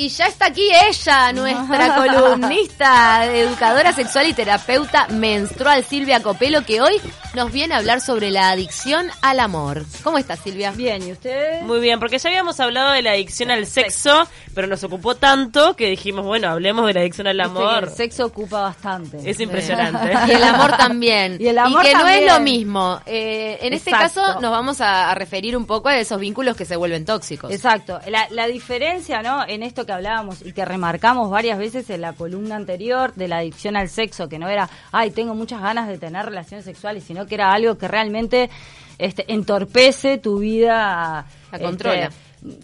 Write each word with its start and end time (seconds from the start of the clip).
Y 0.00 0.10
ya 0.10 0.26
está 0.26 0.46
aquí 0.46 0.62
ella, 0.86 1.32
nuestra 1.32 1.96
columnista, 1.96 3.26
educadora 3.34 3.92
sexual 3.92 4.28
y 4.28 4.32
terapeuta 4.32 5.08
menstrual, 5.08 5.82
Silvia 5.82 6.22
Copelo, 6.22 6.64
que 6.64 6.80
hoy 6.80 7.00
nos 7.38 7.52
viene 7.52 7.74
a 7.74 7.76
hablar 7.76 8.00
sobre 8.00 8.32
la 8.32 8.50
adicción 8.50 9.06
al 9.22 9.38
amor. 9.38 9.84
¿Cómo 10.02 10.18
está 10.18 10.34
Silvia? 10.34 10.72
Bien, 10.72 11.06
¿y 11.06 11.12
usted? 11.12 11.62
Muy 11.62 11.78
bien, 11.78 12.00
porque 12.00 12.18
ya 12.18 12.30
habíamos 12.30 12.58
hablado 12.58 12.90
de 12.90 13.00
la 13.00 13.12
adicción 13.12 13.52
al 13.52 13.64
sexo, 13.66 14.26
pero 14.56 14.66
nos 14.66 14.82
ocupó 14.82 15.14
tanto 15.14 15.76
que 15.76 15.88
dijimos, 15.88 16.26
bueno, 16.26 16.48
hablemos 16.48 16.84
de 16.88 16.94
la 16.94 17.00
adicción 17.00 17.28
al 17.28 17.40
amor. 17.40 17.84
el 17.84 17.90
sexo 17.90 18.26
ocupa 18.26 18.62
bastante. 18.62 19.18
Es 19.24 19.38
impresionante. 19.38 20.12
y 20.26 20.32
el 20.32 20.42
amor 20.42 20.76
también. 20.76 21.36
Y 21.38 21.46
el 21.46 21.58
amor 21.58 21.84
que 21.84 21.94
no 21.94 22.08
es 22.08 22.26
lo 22.26 22.40
mismo. 22.40 23.00
Eh, 23.06 23.56
en 23.62 23.72
este 23.72 23.92
caso 23.92 24.40
nos 24.40 24.50
vamos 24.50 24.80
a, 24.80 25.12
a 25.12 25.14
referir 25.14 25.56
un 25.56 25.64
poco 25.64 25.90
a 25.90 25.96
esos 25.96 26.18
vínculos 26.18 26.56
que 26.56 26.64
se 26.64 26.74
vuelven 26.74 27.04
tóxicos. 27.04 27.52
Exacto. 27.52 28.00
La, 28.08 28.26
la 28.30 28.48
diferencia, 28.48 29.22
¿no? 29.22 29.46
En 29.46 29.62
esto 29.62 29.86
que 29.86 29.92
hablábamos 29.92 30.44
y 30.44 30.52
que 30.52 30.64
remarcamos 30.64 31.30
varias 31.30 31.56
veces 31.56 31.88
en 31.90 32.00
la 32.00 32.14
columna 32.14 32.56
anterior 32.56 33.14
de 33.14 33.28
la 33.28 33.38
adicción 33.38 33.76
al 33.76 33.88
sexo, 33.88 34.28
que 34.28 34.40
no 34.40 34.48
era, 34.48 34.68
ay, 34.90 35.12
tengo 35.12 35.36
muchas 35.36 35.62
ganas 35.62 35.86
de 35.86 35.98
tener 35.98 36.26
relaciones 36.26 36.64
sexuales, 36.64 37.04
sino 37.04 37.27
que 37.28 37.36
era 37.36 37.52
algo 37.52 37.78
que 37.78 37.86
realmente 37.86 38.50
este, 38.98 39.32
entorpece 39.32 40.18
tu 40.18 40.38
vida 40.38 41.26
La 41.52 41.58
este, 41.58 42.08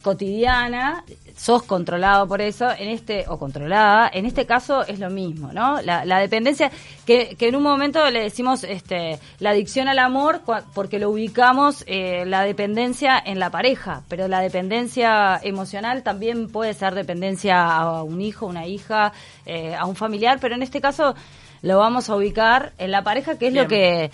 cotidiana, 0.02 1.04
sos 1.36 1.64
controlado 1.64 2.28
por 2.28 2.40
eso, 2.40 2.70
en 2.70 2.88
este, 2.88 3.24
o 3.28 3.38
controlada, 3.38 4.08
en 4.12 4.24
este 4.24 4.46
caso 4.46 4.86
es 4.86 5.00
lo 5.00 5.10
mismo, 5.10 5.52
¿no? 5.52 5.82
La, 5.82 6.04
la 6.04 6.18
dependencia, 6.18 6.70
que, 7.04 7.34
que 7.36 7.48
en 7.48 7.56
un 7.56 7.62
momento 7.62 8.08
le 8.10 8.22
decimos 8.22 8.62
este, 8.64 9.18
la 9.40 9.50
adicción 9.50 9.88
al 9.88 9.98
amor, 9.98 10.42
porque 10.74 10.98
lo 10.98 11.10
ubicamos 11.10 11.82
eh, 11.86 12.24
la 12.26 12.42
dependencia 12.42 13.20
en 13.24 13.38
la 13.40 13.50
pareja, 13.50 14.02
pero 14.08 14.28
la 14.28 14.40
dependencia 14.40 15.40
emocional 15.42 16.02
también 16.02 16.48
puede 16.48 16.72
ser 16.74 16.94
dependencia 16.94 17.64
a 17.64 18.02
un 18.02 18.20
hijo, 18.20 18.46
una 18.46 18.66
hija, 18.66 19.12
eh, 19.44 19.74
a 19.74 19.86
un 19.86 19.96
familiar, 19.96 20.38
pero 20.40 20.54
en 20.54 20.62
este 20.62 20.80
caso 20.80 21.14
lo 21.62 21.78
vamos 21.78 22.10
a 22.10 22.16
ubicar 22.16 22.74
en 22.78 22.90
la 22.90 23.02
pareja, 23.02 23.38
que 23.38 23.48
es 23.48 23.54
lo 23.54 23.66
que 23.66 24.10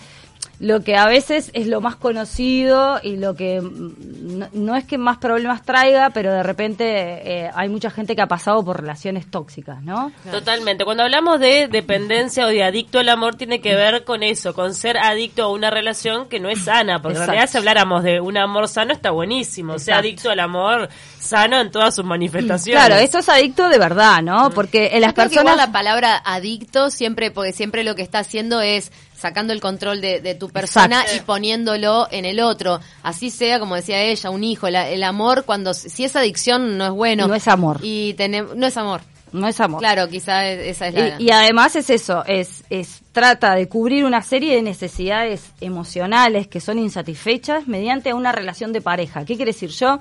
lo 0.61 0.83
que 0.83 0.95
a 0.95 1.07
veces 1.07 1.49
es 1.53 1.65
lo 1.65 1.81
más 1.81 1.95
conocido 1.95 2.99
y 3.01 3.17
lo 3.17 3.35
que 3.35 3.59
mm, 3.59 4.37
no, 4.37 4.47
no 4.53 4.75
es 4.75 4.85
que 4.85 4.99
más 4.99 5.17
problemas 5.17 5.63
traiga, 5.63 6.11
pero 6.11 6.31
de 6.31 6.43
repente 6.43 6.85
eh, 6.85 7.51
hay 7.55 7.67
mucha 7.67 7.89
gente 7.89 8.15
que 8.15 8.21
ha 8.21 8.27
pasado 8.27 8.63
por 8.63 8.79
relaciones 8.79 9.29
tóxicas, 9.29 9.81
¿no? 9.81 10.11
Totalmente. 10.29 10.85
Cuando 10.85 11.01
hablamos 11.01 11.39
de 11.39 11.67
dependencia 11.67 12.45
o 12.45 12.49
de 12.49 12.63
adicto 12.63 12.99
al 12.99 13.09
amor, 13.09 13.35
tiene 13.35 13.59
que 13.59 13.75
ver 13.75 14.03
con 14.03 14.21
eso, 14.21 14.53
con 14.53 14.75
ser 14.75 14.99
adicto 14.99 15.43
a 15.43 15.51
una 15.51 15.71
relación 15.71 16.29
que 16.29 16.39
no 16.39 16.49
es 16.49 16.63
sana. 16.63 17.01
Porque 17.01 17.13
Exacto. 17.13 17.31
en 17.31 17.37
realidad, 17.37 17.51
si 17.51 17.57
habláramos 17.57 18.03
de 18.03 18.21
un 18.21 18.37
amor 18.37 18.67
sano, 18.67 18.93
está 18.93 19.09
buenísimo. 19.09 19.79
Ser 19.79 19.93
Exacto. 19.93 19.99
adicto 19.99 20.29
al 20.29 20.39
amor 20.41 20.89
sano 21.19 21.59
en 21.59 21.71
todas 21.71 21.95
sus 21.95 22.05
manifestaciones. 22.05 22.85
Claro, 22.85 23.01
esto 23.01 23.17
es 23.17 23.29
adicto 23.29 23.67
de 23.67 23.79
verdad, 23.79 24.21
¿no? 24.21 24.51
Porque 24.51 24.91
en 24.93 25.01
las 25.01 25.11
Yo 25.11 25.15
creo 25.15 25.27
que 25.27 25.33
igual 25.33 25.45
personas... 25.45 25.67
la 25.67 25.73
palabra 25.73 26.21
adicto 26.23 26.91
siempre, 26.91 27.31
porque 27.31 27.51
siempre 27.51 27.83
lo 27.83 27.95
que 27.95 28.03
está 28.03 28.19
haciendo 28.19 28.61
es 28.61 28.91
sacando 29.21 29.53
el 29.53 29.61
control 29.61 30.01
de, 30.01 30.19
de 30.19 30.35
tu 30.35 30.49
persona 30.49 31.01
Exacto. 31.01 31.15
y 31.23 31.25
poniéndolo 31.25 32.07
en 32.11 32.25
el 32.25 32.39
otro. 32.41 32.79
Así 33.03 33.29
sea, 33.29 33.59
como 33.59 33.75
decía 33.75 34.01
ella, 34.01 34.29
un 34.31 34.43
hijo. 34.43 34.69
La- 34.69 34.89
el 34.89 35.03
amor, 35.03 35.45
cuando 35.45 35.73
si 35.73 36.03
es 36.03 36.15
adicción, 36.15 36.77
no 36.77 36.85
es 36.85 36.91
bueno. 36.91 37.27
No 37.27 37.35
es 37.35 37.47
amor. 37.47 37.79
Y 37.83 38.13
tenemos, 38.15 38.55
no 38.55 38.65
es 38.67 38.75
amor. 38.77 39.01
No 39.31 39.47
es 39.47 39.61
amor. 39.61 39.79
Claro, 39.79 40.09
quizá 40.09 40.45
es- 40.47 40.75
esa 40.75 40.87
es 40.87 40.93
la. 40.93 41.21
Y, 41.21 41.27
y 41.27 41.31
además 41.31 41.75
es 41.77 41.89
eso, 41.89 42.25
es, 42.25 42.63
es 42.69 43.01
trata 43.13 43.55
de 43.55 43.69
cubrir 43.69 44.03
una 44.03 44.21
serie 44.23 44.55
de 44.55 44.61
necesidades 44.61 45.43
emocionales 45.61 46.47
que 46.47 46.59
son 46.59 46.79
insatisfechas 46.79 47.65
mediante 47.67 48.13
una 48.13 48.31
relación 48.33 48.73
de 48.73 48.81
pareja. 48.81 49.23
¿Qué 49.23 49.37
quiere 49.37 49.53
decir? 49.53 49.69
Yo 49.69 49.99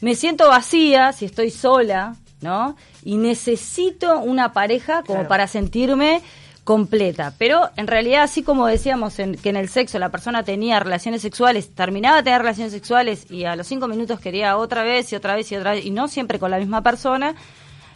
me 0.00 0.14
siento 0.14 0.48
vacía 0.48 1.12
si 1.12 1.24
estoy 1.24 1.50
sola, 1.50 2.14
¿no? 2.40 2.76
Y 3.04 3.16
necesito 3.16 4.18
una 4.20 4.52
pareja 4.52 5.02
como 5.02 5.20
Claro. 5.20 5.28
para 5.28 5.46
sentirme 5.48 6.22
completa. 6.64 7.34
Pero 7.38 7.70
en 7.76 7.86
realidad, 7.86 8.22
así 8.22 8.42
como 8.42 8.66
decíamos 8.66 9.18
en- 9.18 9.34
que 9.36 9.48
en 9.50 9.56
el 9.56 9.68
sexo 9.68 9.98
la 9.98 10.10
persona 10.10 10.44
tenía 10.44 10.78
relaciones 10.80 11.22
sexuales, 11.22 11.74
terminaba 11.74 12.18
de 12.18 12.22
tener 12.22 12.40
relaciones 12.42 12.72
sexuales 12.72 13.30
y 13.30 13.44
a 13.44 13.56
los 13.56 13.66
cinco 13.66 13.88
minutos 13.88 14.20
quería 14.20 14.56
otra 14.56 14.82
vez 14.84 15.12
y 15.12 15.16
otra 15.16 15.34
vez 15.34 15.50
y 15.50 15.56
otra 15.56 15.72
vez, 15.72 15.84
y 15.84 15.90
no 15.90 16.06
siempre 16.08 16.38
con 16.38 16.50
la 16.50 16.58
misma 16.58 16.82
persona, 16.82 17.34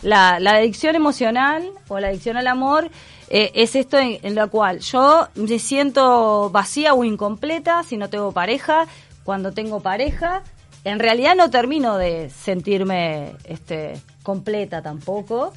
la, 0.03 0.41
la 0.41 0.56
adicción 0.56 0.94
emocional 0.97 1.71
o 1.88 1.99
la 2.00 2.09
adicción 2.09 2.37
al 2.37 2.49
amor 2.49 2.91
eh, 3.31 3.50
es 3.55 3.75
esto 3.76 3.99
en, 3.99 4.19
en 4.22 4.34
lo 4.34 4.50
cual 4.50 4.81
yo 4.81 5.28
me 5.37 5.59
siento 5.59 6.50
vacía 6.50 6.93
o 6.94 7.03
incompleta 7.05 7.82
si 7.82 7.97
no 7.97 8.09
tengo 8.10 8.32
pareja. 8.32 8.87
Cuando 9.25 9.53
tengo 9.53 9.81
pareja, 9.81 10.43
en 10.84 10.99
realidad 11.00 11.34
no 11.34 11.50
termino 11.50 11.97
de 11.97 12.31
sentirme 12.31 13.32
este, 13.44 14.00
completa 14.22 14.82
tampoco. 14.82 15.53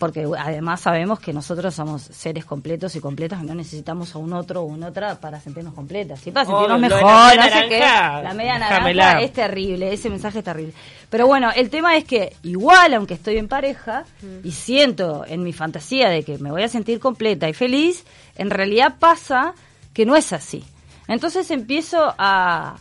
Porque 0.00 0.26
además 0.38 0.80
sabemos 0.80 1.20
que 1.20 1.34
nosotros 1.34 1.74
somos 1.74 2.00
seres 2.00 2.46
completos 2.46 2.96
y 2.96 3.00
completas 3.00 3.42
y 3.42 3.44
no 3.44 3.54
necesitamos 3.54 4.14
a 4.14 4.18
un 4.18 4.32
otro 4.32 4.62
o 4.62 4.64
una 4.64 4.88
otra 4.88 5.20
para 5.20 5.38
sentirnos 5.38 5.74
completas. 5.74 6.20
Sí, 6.20 6.30
para 6.30 6.46
sentirnos 6.46 6.80
mejor, 6.80 7.02
la 7.02 7.46
media 7.46 7.68
naranja, 7.68 8.22
La 8.22 8.32
media 8.32 8.58
naranja 8.58 9.20
es 9.20 9.32
terrible, 9.34 9.92
ese 9.92 10.08
mensaje 10.08 10.38
es 10.38 10.44
terrible. 10.44 10.72
Pero 11.10 11.26
bueno, 11.26 11.50
el 11.54 11.68
tema 11.68 11.98
es 11.98 12.04
que 12.04 12.34
igual, 12.44 12.94
aunque 12.94 13.12
estoy 13.12 13.36
en 13.36 13.46
pareja 13.46 14.04
y 14.42 14.52
siento 14.52 15.26
en 15.26 15.42
mi 15.42 15.52
fantasía 15.52 16.08
de 16.08 16.22
que 16.22 16.38
me 16.38 16.50
voy 16.50 16.62
a 16.62 16.68
sentir 16.68 16.98
completa 16.98 17.46
y 17.46 17.52
feliz, 17.52 18.06
en 18.36 18.48
realidad 18.48 18.94
pasa 18.98 19.52
que 19.92 20.06
no 20.06 20.16
es 20.16 20.32
así. 20.32 20.64
Entonces 21.08 21.50
empiezo 21.50 22.14
a, 22.16 22.78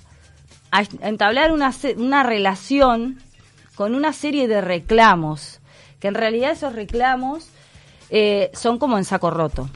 a 0.71 0.83
entablar 1.01 1.51
una, 1.51 1.73
una 1.97 2.23
relación 2.23 3.19
con 3.75 3.95
una 3.95 4.13
serie 4.13 4.47
de 4.47 4.61
reclamos, 4.61 5.58
que 5.99 6.07
en 6.07 6.15
realidad 6.15 6.51
esos 6.51 6.73
reclamos 6.73 7.47
eh, 8.09 8.49
son 8.53 8.79
como 8.79 8.97
en 8.97 9.05
saco 9.05 9.29
roto. 9.29 9.69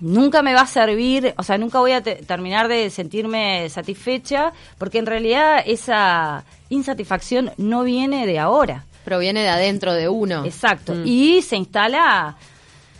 Nunca 0.00 0.42
me 0.42 0.54
va 0.54 0.62
a 0.62 0.66
servir, 0.66 1.34
o 1.38 1.42
sea, 1.44 1.56
nunca 1.56 1.78
voy 1.78 1.92
a 1.92 2.02
te- 2.02 2.16
terminar 2.16 2.66
de 2.66 2.90
sentirme 2.90 3.68
satisfecha, 3.68 4.52
porque 4.76 4.98
en 4.98 5.06
realidad 5.06 5.62
esa 5.64 6.44
insatisfacción 6.68 7.52
no 7.58 7.84
viene 7.84 8.26
de 8.26 8.38
ahora. 8.40 8.84
proviene 9.04 9.40
de 9.42 9.48
adentro 9.48 9.94
de 9.94 10.08
uno. 10.08 10.44
Exacto. 10.44 10.94
Mm. 10.94 11.02
Y 11.06 11.42
se 11.42 11.56
instala 11.56 12.36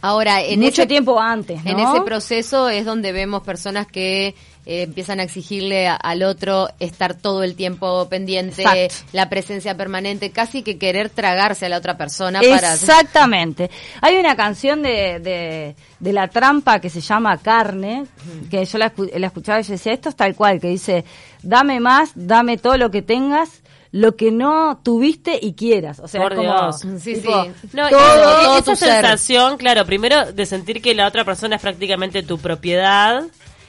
Ahora, 0.00 0.40
en 0.40 0.60
mucho 0.60 0.82
ese, 0.82 0.86
tiempo 0.86 1.20
antes, 1.20 1.64
¿no? 1.64 1.70
En 1.72 1.80
ese 1.80 2.00
proceso 2.02 2.68
es 2.68 2.84
donde 2.84 3.10
vemos 3.10 3.42
personas 3.42 3.88
que 3.88 4.36
eh, 4.70 4.82
empiezan 4.82 5.18
a 5.18 5.22
exigirle 5.22 5.88
a- 5.88 5.96
al 5.96 6.22
otro 6.22 6.68
estar 6.78 7.14
todo 7.14 7.42
el 7.42 7.56
tiempo 7.56 8.06
pendiente, 8.10 8.62
Exacto. 8.62 8.94
la 9.14 9.30
presencia 9.30 9.74
permanente, 9.76 10.30
casi 10.30 10.62
que 10.62 10.76
querer 10.76 11.08
tragarse 11.08 11.64
a 11.66 11.68
la 11.70 11.78
otra 11.78 11.96
persona 11.96 12.40
para... 12.40 12.74
Exactamente. 12.74 13.70
Hay 14.02 14.16
una 14.16 14.36
canción 14.36 14.82
de, 14.82 15.20
de, 15.20 15.74
de 15.98 16.12
La 16.12 16.28
Trampa 16.28 16.80
que 16.80 16.90
se 16.90 17.00
llama 17.00 17.38
Carne, 17.38 18.04
que 18.50 18.64
yo 18.64 18.76
la, 18.78 18.94
escu- 18.94 19.10
la 19.16 19.26
escuchaba 19.28 19.60
y 19.60 19.62
yo 19.62 19.72
decía, 19.72 19.92
esto 19.94 20.10
es 20.10 20.16
tal 20.16 20.34
cual, 20.34 20.60
que 20.60 20.68
dice, 20.68 21.04
dame 21.42 21.80
más, 21.80 22.10
dame 22.14 22.58
todo 22.58 22.76
lo 22.76 22.90
que 22.90 23.00
tengas, 23.00 23.62
lo 23.90 24.16
que 24.16 24.30
no 24.30 24.80
tuviste 24.84 25.38
y 25.40 25.54
quieras. 25.54 25.98
O 26.00 26.08
sea, 26.08 26.20
Por 26.20 26.34
como, 26.36 26.52
Dios. 26.52 26.80
Sí, 27.02 27.14
tipo, 27.14 27.42
sí. 27.44 27.50
No, 27.72 27.88
todo- 27.88 27.98
todo 28.42 28.58
esa 28.58 28.76
ser. 28.76 28.92
sensación, 28.92 29.56
claro, 29.56 29.86
primero 29.86 30.30
de 30.30 30.44
sentir 30.44 30.82
que 30.82 30.94
la 30.94 31.06
otra 31.06 31.24
persona 31.24 31.56
es 31.56 31.62
prácticamente 31.62 32.22
tu 32.22 32.36
propiedad, 32.38 33.22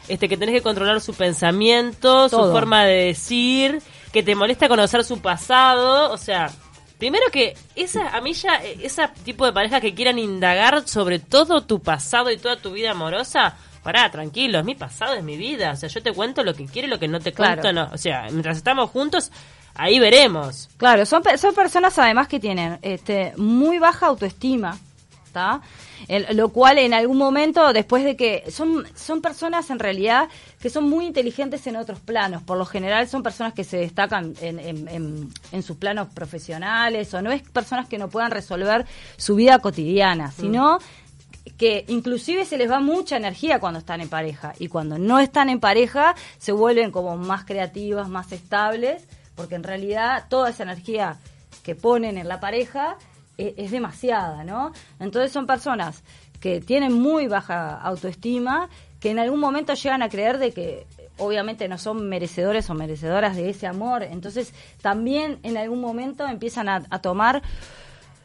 este 0.09 0.27
que 0.27 0.37
tenés 0.37 0.55
que 0.55 0.61
controlar 0.61 0.99
su 1.01 1.13
pensamiento, 1.13 2.29
Todo. 2.29 2.47
su 2.47 2.51
forma 2.51 2.83
de 2.85 3.05
decir, 3.05 3.81
que 4.11 4.23
te 4.23 4.35
molesta 4.35 4.67
conocer 4.67 5.03
su 5.03 5.19
pasado, 5.21 6.11
o 6.11 6.17
sea, 6.17 6.51
primero 6.97 7.25
que 7.31 7.55
esa 7.75 8.09
a 8.09 8.21
mí 8.21 8.33
ya 8.33 8.55
eh, 8.63 8.79
ese 8.83 9.07
tipo 9.23 9.45
de 9.45 9.53
parejas 9.53 9.81
que 9.81 9.93
quieran 9.93 10.19
indagar 10.19 10.87
sobre 10.87 11.19
todo 11.19 11.61
tu 11.61 11.79
pasado 11.81 12.31
y 12.31 12.37
toda 12.37 12.57
tu 12.57 12.71
vida 12.71 12.91
amorosa, 12.91 13.55
pará, 13.83 14.09
tranquilo, 14.11 14.59
es 14.59 14.65
mi 14.65 14.75
pasado, 14.75 15.13
es 15.13 15.23
mi 15.23 15.37
vida, 15.37 15.71
o 15.71 15.75
sea, 15.75 15.87
yo 15.89 16.01
te 16.03 16.11
cuento 16.13 16.43
lo 16.43 16.53
que 16.53 16.65
quiero 16.65 16.87
y 16.87 16.91
lo 16.91 16.99
que 16.99 17.07
no 17.07 17.19
te 17.19 17.31
Claro. 17.31 17.61
cuento, 17.61 17.73
no, 17.73 17.89
o 17.93 17.97
sea, 17.97 18.23
mientras 18.31 18.57
estamos 18.57 18.89
juntos 18.89 19.31
ahí 19.75 19.99
veremos. 19.99 20.69
Claro, 20.77 21.05
son, 21.05 21.23
son 21.37 21.55
personas 21.55 21.97
además 21.99 22.27
que 22.27 22.39
tienen 22.39 22.79
este, 22.81 23.31
muy 23.37 23.77
baja 23.79 24.07
autoestima, 24.07 24.77
lo 26.31 26.49
cual 26.49 26.77
en 26.77 26.93
algún 26.93 27.17
momento, 27.17 27.71
después 27.73 28.03
de 28.03 28.15
que 28.15 28.43
son, 28.51 28.85
son 28.95 29.21
personas 29.21 29.69
en 29.69 29.79
realidad 29.79 30.29
que 30.61 30.69
son 30.69 30.89
muy 30.89 31.05
inteligentes 31.05 31.65
en 31.67 31.75
otros 31.75 31.99
planos, 31.99 32.41
por 32.43 32.57
lo 32.57 32.65
general 32.65 33.07
son 33.07 33.23
personas 33.23 33.53
que 33.53 33.63
se 33.63 33.77
destacan 33.77 34.33
en, 34.41 34.59
en- 34.59 34.87
en- 34.87 35.29
en 35.51 35.63
sus 35.63 35.77
planos 35.77 36.07
profesionales 36.13 37.13
o 37.13 37.21
no 37.21 37.31
es 37.31 37.41
personas 37.43 37.87
que 37.87 37.97
no 37.97 38.09
puedan 38.09 38.31
resolver 38.31 38.85
su 39.17 39.35
vida 39.35 39.59
cotidiana, 39.59 40.31
sino 40.31 40.79
que 41.57 41.83
inclusive 41.89 42.45
se 42.45 42.57
les 42.57 42.69
va 42.71 42.79
mucha 42.79 43.17
energía 43.17 43.59
cuando 43.59 43.79
están 43.79 43.99
en 44.01 44.07
pareja. 44.09 44.53
Y 44.59 44.67
cuando 44.69 44.97
no 44.97 45.19
están 45.19 45.49
en 45.49 45.59
pareja 45.59 46.15
se 46.37 46.51
vuelven 46.51 46.91
como 46.91 47.17
más 47.17 47.43
creativas, 47.45 48.07
más 48.07 48.31
estables, 48.31 49.03
porque 49.35 49.55
en 49.55 49.63
realidad 49.63 50.25
toda 50.29 50.49
esa 50.49 50.63
energía 50.63 51.17
que 51.63 51.75
ponen 51.75 52.17
en 52.17 52.27
la 52.27 52.39
pareja 52.39 52.95
e- 53.39 53.55
es, 53.57 53.71
demasiada, 53.71 54.43
¿no? 54.43 54.71
Entonces 54.99 55.31
son 55.31 55.47
personas 55.47 56.03
que 56.39 56.61
tienen 56.61 56.93
muy 56.93 57.27
baja 57.27 57.79
autoestima, 57.81 58.69
que 58.99 59.11
en 59.11 59.19
algún 59.19 59.39
momento 59.39 59.73
llegan 59.73 60.03
a 60.03 60.09
creer 60.09 60.37
de 60.37 60.51
que 60.51 60.85
obviamente 61.17 61.67
no 61.67 61.77
son 61.77 62.07
merecedores 62.07 62.69
o 62.69 62.73
merecedoras 62.73 63.35
de 63.35 63.49
ese 63.49 63.67
amor, 63.67 64.03
entonces 64.03 64.53
también 64.81 65.39
en 65.43 65.57
algún 65.57 65.81
momento 65.81 66.25
empiezan 66.27 66.69
a, 66.69 66.83
a 66.89 66.99
tomar 66.99 67.41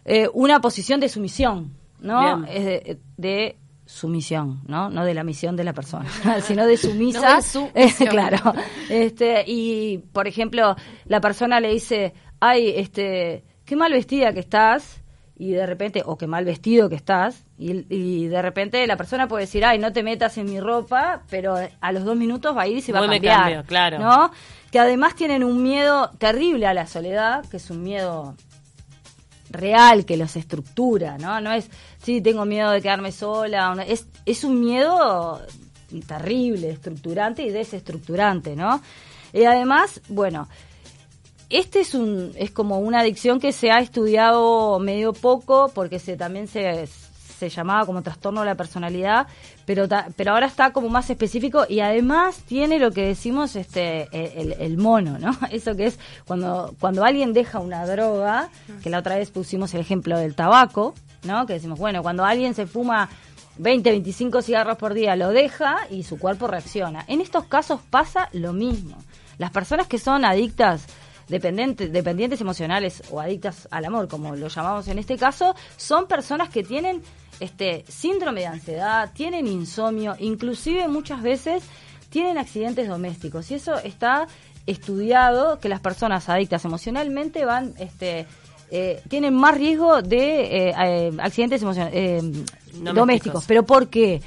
eh, 0.05 0.29
una 0.33 0.61
posición 0.61 1.01
de 1.01 1.09
sumisión, 1.09 1.73
¿no? 2.01 2.21
Bien. 2.21 2.57
Es 2.57 2.65
de, 2.65 2.99
de 3.17 3.57
sumisión, 3.87 4.61
¿no? 4.67 4.91
No 4.91 5.05
de 5.05 5.15
la 5.15 5.25
misión 5.25 5.57
de 5.57 5.65
la 5.65 5.73
persona, 5.73 6.09
sino 6.43 6.67
de 6.67 6.77
sumisa. 6.77 7.37
No 7.37 7.43
su 7.43 7.71
claro. 8.09 8.53
Este, 8.89 9.45
y, 9.47 9.99
por 10.13 10.27
ejemplo, 10.27 10.77
la 11.07 11.21
persona 11.21 11.61
le 11.61 11.73
dice, 11.73 12.15
ay, 12.41 12.73
este, 12.77 13.45
qué 13.65 13.77
mal 13.77 13.93
vestida 13.93 14.33
que 14.33 14.41
estás, 14.41 15.03
y 15.37 15.51
de 15.53 15.67
repente, 15.67 16.03
o 16.05 16.17
qué 16.17 16.27
mal 16.27 16.45
vestido 16.45 16.89
que 16.89 16.95
estás, 16.95 17.45
y, 17.59 17.85
y 17.93 18.29
de 18.29 18.41
repente 18.41 18.87
la 18.87 18.97
persona 18.97 19.27
puede 19.27 19.45
decir, 19.45 19.65
ay, 19.65 19.79
no 19.79 19.93
te 19.93 20.03
metas 20.03 20.39
en 20.39 20.47
mi 20.47 20.61
ropa, 20.61 21.23
pero 21.29 21.57
a 21.81 21.93
los 21.93 22.05
dos 22.05 22.17
minutos 22.17 22.57
va 22.57 22.63
a 22.63 22.69
ir 22.69 22.77
y 22.77 22.81
se 22.81 22.93
va 22.93 23.01
a 23.01 23.09
cambiar. 23.09 23.41
cambio, 23.41 23.65
claro. 23.65 23.99
¿no? 23.99 24.31
Que 24.71 24.79
además 24.79 25.17
tienen 25.17 25.43
un 25.43 25.63
miedo 25.63 26.11
terrible 26.19 26.67
a 26.67 26.75
la 26.75 26.87
soledad, 26.87 27.45
que 27.49 27.57
es 27.57 27.69
un 27.71 27.83
miedo 27.83 28.37
real 29.51 30.05
que 30.05 30.17
los 30.17 30.37
estructura, 30.37 31.19
¿no? 31.19 31.41
No 31.41 31.53
es, 31.53 31.69
sí, 32.03 32.21
tengo 32.21 32.45
miedo 32.45 32.71
de 32.71 32.81
quedarme 32.81 33.13
sola, 33.13 33.75
es, 33.87 34.07
es 34.27 34.45
un 34.45 34.61
miedo 34.61 35.41
terrible, 36.07 36.71
estructurante 36.71 37.43
y 37.43 37.51
desestructurante, 37.51 38.57
¿no? 38.57 38.81
Y 39.33 39.45
además, 39.45 40.01
bueno, 40.09 40.49
este 41.59 41.81
es 41.81 41.95
un 41.95 42.33
es 42.37 42.51
como 42.51 42.79
una 42.79 43.01
adicción 43.01 43.41
que 43.41 43.53
se 43.53 43.71
ha 43.71 43.79
estudiado 43.81 44.79
medio 44.79 45.13
poco 45.13 45.71
porque 45.75 45.99
se 45.99 46.17
también 46.17 46.47
se, 46.49 46.87
se 47.39 47.49
llamaba 47.49 47.85
como 47.87 48.03
trastorno 48.03 48.41
de 48.41 48.47
la 48.47 48.55
personalidad, 48.55 49.27
pero 49.67 49.87
ta- 49.89 50.09
pero 50.17 50.33
ahora 50.33 50.47
está 50.47 50.73
como 50.73 50.89
más 50.89 51.11
específico 51.11 51.65
y 51.69 51.81
además 51.81 52.37
tiene 52.47 52.79
lo 52.79 52.91
que 52.93 53.07
decimos 53.07 53.57
este 53.57 54.09
el, 54.13 54.53
el 54.59 54.77
mono, 54.79 55.19
¿no? 55.19 55.37
Eso 55.51 55.75
que 55.77 55.87
es 55.87 55.99
cuando 56.27 56.75
cuando 56.81 57.05
alguien 57.05 57.33
deja 57.33 57.59
una 57.61 57.85
droga, 57.87 58.49
que 58.83 58.91
la 58.91 58.99
otra 58.99 59.17
vez 59.17 59.31
pusimos 59.31 59.75
el 59.75 59.81
ejemplo 59.81 60.19
del 60.19 60.35
tabaco, 60.35 60.95
¿no? 61.25 61.47
Que 61.47 61.55
decimos, 61.55 61.79
bueno, 61.79 62.03
cuando 62.03 62.25
alguien 62.25 62.55
se 62.55 62.67
fuma 62.67 63.09
20, 63.59 63.91
25 63.91 64.43
cigarros 64.43 64.77
por 64.79 64.95
día, 64.95 65.15
lo 65.17 65.29
deja 65.31 65.77
y 65.91 66.03
su 66.03 66.19
cuerpo 66.19 66.47
reacciona. 66.49 67.05
En 67.09 67.21
estos 67.21 67.45
casos 67.45 67.81
pasa 67.91 68.29
lo 68.33 68.53
mismo. 68.53 68.97
Las 69.39 69.51
personas 69.51 69.87
que 69.89 69.99
son 69.99 70.25
adictas 70.25 70.87
dependientes, 71.29 71.93
dependientes 71.93 72.41
emocionales 72.41 73.03
o 73.11 73.21
adictas 73.21 73.69
al 73.71 73.85
amor, 73.85 74.09
como 74.09 74.35
lo 74.37 74.49
llamamos 74.49 74.89
en 74.89 74.99
este 74.99 75.17
caso, 75.17 75.55
son 75.77 76.07
personas 76.07 76.49
que 76.49 76.63
tienen 76.63 77.03
este 77.41 77.85
síndrome 77.89 78.41
de 78.41 78.47
ansiedad, 78.47 79.11
tienen 79.13 79.47
insomnio, 79.47 80.17
inclusive 80.19 80.87
muchas 80.89 81.23
veces 81.23 81.63
tienen 82.11 82.39
accidentes 82.39 82.89
domésticos. 82.89 83.51
Y 83.51 83.55
eso 83.55 83.75
está 83.77 84.27
estudiado 84.67 85.59
que 85.59 85.69
las 85.69 85.81
personas 85.81 86.29
adictas 86.29 86.65
emocionalmente 86.65 87.45
van 87.45 87.75
este 87.79 88.27
eh, 88.71 89.03
tienen 89.09 89.35
más 89.35 89.57
riesgo 89.57 90.01
de 90.03 90.69
eh, 90.69 90.75
eh, 90.77 91.13
accidentes 91.19 91.63
emocionales 91.63 92.23
Domésticos. 92.73 92.95
domésticos. 92.95 93.45
¿Pero 93.47 93.65
por 93.65 93.89
qué? 93.89 94.21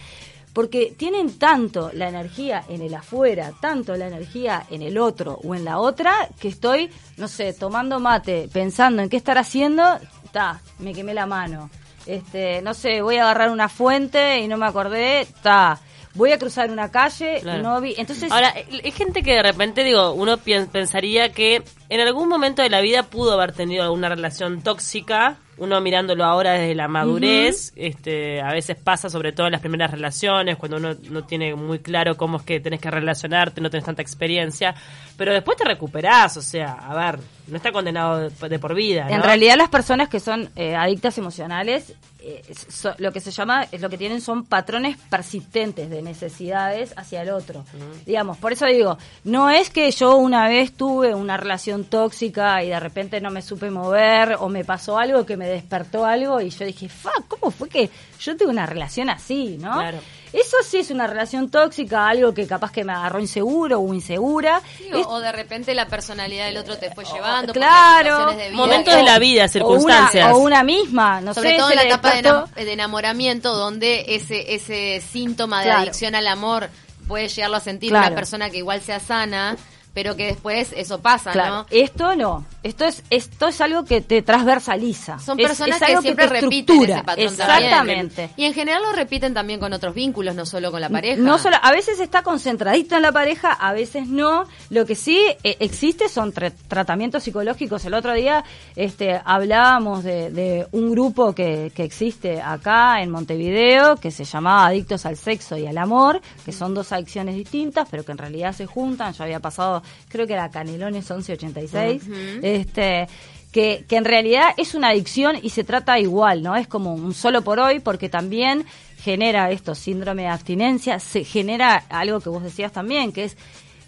Porque 0.57 0.95
tienen 0.97 1.37
tanto 1.37 1.91
la 1.93 2.09
energía 2.09 2.63
en 2.67 2.81
el 2.81 2.95
afuera, 2.95 3.53
tanto 3.61 3.95
la 3.95 4.07
energía 4.07 4.65
en 4.71 4.81
el 4.81 4.97
otro 4.97 5.39
o 5.43 5.53
en 5.53 5.63
la 5.63 5.77
otra, 5.77 6.29
que 6.39 6.47
estoy, 6.47 6.89
no 7.17 7.27
sé, 7.27 7.53
tomando 7.53 7.99
mate, 7.99 8.49
pensando 8.51 9.03
en 9.03 9.07
qué 9.07 9.17
estar 9.17 9.37
haciendo, 9.37 9.83
ta, 10.31 10.59
me 10.79 10.95
quemé 10.95 11.13
la 11.13 11.27
mano. 11.27 11.69
Este, 12.07 12.63
no 12.63 12.73
sé, 12.73 13.03
voy 13.03 13.17
a 13.17 13.25
agarrar 13.25 13.51
una 13.51 13.69
fuente 13.69 14.39
y 14.39 14.47
no 14.47 14.57
me 14.57 14.65
acordé, 14.65 15.27
ta. 15.43 15.79
Voy 16.15 16.31
a 16.31 16.39
cruzar 16.39 16.71
una 16.71 16.89
calle 16.89 17.41
Claro. 17.43 17.61
no 17.61 17.79
vi. 17.79 17.93
Entonces, 17.95 18.31
Ahora, 18.31 18.51
hay 18.55 18.91
gente 18.91 19.21
que 19.21 19.35
de 19.35 19.43
repente, 19.43 19.83
digo, 19.83 20.13
uno 20.13 20.39
pensaría 20.39 21.31
que 21.33 21.61
en 21.89 21.99
algún 21.99 22.27
momento 22.29 22.63
de 22.63 22.71
la 22.71 22.81
vida 22.81 23.03
pudo 23.03 23.33
haber 23.33 23.51
tenido 23.51 23.83
alguna 23.83 24.09
relación 24.09 24.63
tóxica, 24.63 25.37
uno 25.57 25.81
mirándolo 25.81 26.23
ahora 26.23 26.53
desde 26.53 26.75
la 26.75 26.87
madurez, 26.87 27.73
este, 27.75 28.41
a 28.41 28.51
veces 28.51 28.77
pasa 28.77 29.09
sobre 29.09 29.31
todo 29.31 29.47
en 29.47 29.53
las 29.53 29.61
primeras 29.61 29.91
relaciones, 29.91 30.57
cuando 30.57 30.77
uno 30.77 30.95
no 31.09 31.23
tiene 31.23 31.55
muy 31.55 31.79
claro 31.79 32.15
cómo 32.17 32.37
es 32.37 32.43
que 32.43 32.59
tenés 32.59 32.79
que 32.79 32.91
relacionarte, 32.91 33.59
no 33.61 33.69
tenés 33.69 33.85
tanta 33.85 34.01
experiencia, 34.01 34.75
pero 35.17 35.33
después 35.33 35.57
te 35.57 35.63
recuperás, 35.65 36.37
o 36.37 36.41
sea, 36.41 36.73
a 36.73 36.95
ver, 36.95 37.19
no 37.47 37.57
está 37.57 37.71
condenado 37.71 38.29
de, 38.29 38.49
de 38.49 38.59
por 38.59 38.75
vida, 38.75 39.07
En 39.09 39.23
realidad 39.23 39.55
las 39.57 39.69
personas 39.69 40.09
que 40.09 40.19
son 40.19 40.49
eh, 40.55 40.75
adictas 40.75 41.17
emocionales, 41.17 41.93
eh, 42.19 42.41
so- 42.69 42.93
lo 42.97 43.11
que 43.11 43.19
se 43.21 43.31
llama, 43.31 43.65
es 43.71 43.81
lo 43.81 43.89
que 43.89 43.97
tienen 43.97 44.21
son 44.21 44.43
patrones 44.45 44.97
persistentes 45.09 45.89
de 45.89 46.01
necesidades 46.01 46.93
hacia 46.97 47.21
el 47.21 47.29
otro. 47.29 47.63
Digamos, 48.05 48.37
por 48.37 48.51
eso 48.53 48.65
digo, 48.65 48.97
no 49.23 49.49
es 49.49 49.69
que 49.69 49.89
yo 49.91 50.15
una 50.17 50.47
vez 50.47 50.73
tuve 50.73 51.15
una 51.15 51.37
relación 51.37 51.85
tóxica 51.85 52.63
y 52.63 52.69
de 52.69 52.79
repente 52.79 53.21
no 53.21 53.29
me 53.31 53.41
supe 53.41 53.69
mover 53.71 54.35
o 54.39 54.49
me 54.49 54.65
pasó 54.65 54.97
algo 54.99 55.25
que 55.25 55.37
me 55.37 55.46
despertó 55.47 56.05
algo 56.05 56.39
y 56.41 56.49
yo 56.49 56.65
dije, 56.65 56.87
fa, 56.89 57.11
¿cómo 57.27 57.51
fue 57.51 57.69
que 57.69 57.89
yo 58.19 58.35
tuve 58.37 58.49
una 58.49 58.65
relación 58.65 59.09
así, 59.09 59.57
no? 59.59 59.73
Claro. 59.73 59.99
Eso 60.33 60.57
sí 60.63 60.77
es 60.79 60.91
una 60.91 61.07
relación 61.07 61.49
tóxica, 61.49 62.07
algo 62.07 62.33
que 62.33 62.45
capaz 62.45 62.71
que 62.71 62.83
me 62.83 62.91
agarró 62.91 63.19
inseguro 63.19 63.79
o 63.79 63.93
insegura. 63.93 64.61
Sí, 64.77 64.89
o, 64.93 64.97
Es- 64.97 65.07
o 65.07 65.19
de 65.19 65.31
repente 65.31 65.73
la 65.73 65.87
personalidad 65.87 66.45
del 66.47 66.57
otro 66.57 66.77
te 66.77 66.91
fue 66.91 67.05
llevando. 67.05 67.53
por 67.53 67.61
claro. 67.61 68.09
situaciones 68.09 68.37
de 68.37 68.47
vida. 68.49 68.57
Momentos 68.57 68.93
de 68.95 69.03
la 69.03 69.19
vida, 69.19 69.45
o 69.45 69.47
circunstancias. 69.47 70.25
una, 70.25 70.35
o 70.35 70.39
una 70.39 70.63
misma, 70.63 71.21
no 71.21 71.33
Sobre 71.33 71.51
sé, 71.51 71.57
todo 71.57 71.69
en 71.69 71.75
la 71.77 71.83
etapa 71.83 72.09
de, 72.11 72.21
despertó- 72.23 72.47
enam- 72.49 72.65
de 72.65 72.73
enamoramiento, 72.73 73.53
donde 73.55 74.05
ese 74.09 74.53
ese 74.53 75.01
síntoma 75.01 75.59
de 75.59 75.65
Claro. 75.67 75.81
adicción 75.83 76.13
al 76.15 76.27
amor 76.27 76.69
puede 77.07 77.29
llegarlo 77.29 77.55
a 77.57 77.61
sentir 77.61 77.89
Claro. 77.91 78.07
una 78.07 78.15
persona 78.15 78.49
que 78.49 78.57
igual 78.57 78.81
sea 78.81 78.99
sana, 78.99 79.55
pero 79.97 80.15
que 80.15 80.27
después 80.27 80.73
eso 80.77 80.99
pasa, 81.01 81.31
Claro, 81.31 81.55
¿no? 81.55 81.65
esto 81.71 82.15
no. 82.15 82.45
Esto 82.61 82.85
es 82.85 83.01
esto 83.09 83.47
es 83.47 83.59
algo 83.61 83.83
que 83.83 84.01
te 84.01 84.21
transversaliza. 84.21 85.17
Son 85.17 85.37
personas 85.37 85.81
es 85.81 85.87
que 85.87 86.01
siempre 86.01 86.27
te 86.27 86.33
repiten 86.41 86.83
ese 86.83 87.03
patrón 87.03 87.25
Exactamente. 87.25 87.75
también. 87.75 88.31
Y 88.37 88.45
en 88.45 88.53
general 88.53 88.83
lo 88.83 88.91
repiten 88.91 89.33
también 89.33 89.59
con 89.59 89.73
otros 89.73 89.95
vínculos, 89.95 90.35
no 90.35 90.45
solo 90.45 90.69
con 90.69 90.81
la 90.81 90.89
pareja. 90.89 91.19
No 91.19 91.39
solo, 91.39 91.57
a 91.63 91.71
veces 91.71 91.99
está 91.99 92.21
concentradito 92.21 92.95
en 92.95 93.01
la 93.01 93.11
pareja, 93.11 93.51
a 93.53 93.73
veces 93.73 94.07
no. 94.07 94.43
Lo 94.69 94.85
que 94.85 94.93
sí 94.93 95.19
eh, 95.43 95.57
existe 95.59 96.09
son 96.09 96.31
tra- 96.31 96.53
tratamientos 96.67 97.23
psicológicos. 97.23 97.83
El 97.85 97.95
otro 97.95 98.13
día 98.13 98.43
este, 98.75 99.19
hablábamos 99.25 100.03
de, 100.03 100.29
de 100.29 100.67
un 100.73 100.91
grupo 100.91 101.33
que, 101.33 101.71
que 101.73 101.83
existe 101.83 102.39
acá 102.39 103.01
en 103.01 103.09
Montevideo 103.09 103.95
que 103.95 104.11
se 104.11 104.25
llamaba 104.25 104.67
Adictos 104.67 105.07
al 105.07 105.17
Sexo 105.17 105.57
y 105.57 105.65
al 105.65 105.77
Amor, 105.79 106.21
que 106.45 106.51
son 106.51 106.75
dos 106.75 106.91
adicciones 106.91 107.33
distintas, 107.33 107.87
pero 107.89 108.03
que 108.05 108.11
en 108.11 108.17
realidad 108.19 108.53
se 108.53 108.67
juntan. 108.67 109.13
Yo 109.13 109.23
había 109.23 109.39
pasado, 109.39 109.81
creo 110.09 110.27
que 110.27 110.33
era 110.33 110.49
Canelones 110.49 111.09
1186. 111.09 112.03
este 112.41 113.07
que, 113.51 113.85
que 113.87 113.95
en 113.95 114.05
realidad 114.05 114.49
es 114.57 114.75
una 114.75 114.89
adicción 114.89 115.37
y 115.41 115.49
se 115.49 115.63
trata 115.63 115.97
igual, 115.99 116.43
¿no? 116.43 116.55
Es 116.55 116.67
como 116.67 116.93
un 116.93 117.13
solo 117.13 117.41
por 117.41 117.59
hoy 117.59 117.79
porque 117.79 118.09
también 118.09 118.65
genera 118.99 119.51
esto, 119.51 119.73
síndrome 119.73 120.23
de 120.23 120.27
abstinencia, 120.29 120.99
se 120.99 121.23
genera 121.23 121.85
algo 121.89 122.19
que 122.19 122.29
vos 122.29 122.43
decías 122.43 122.71
también, 122.71 123.11
que 123.11 123.25
es, 123.25 123.37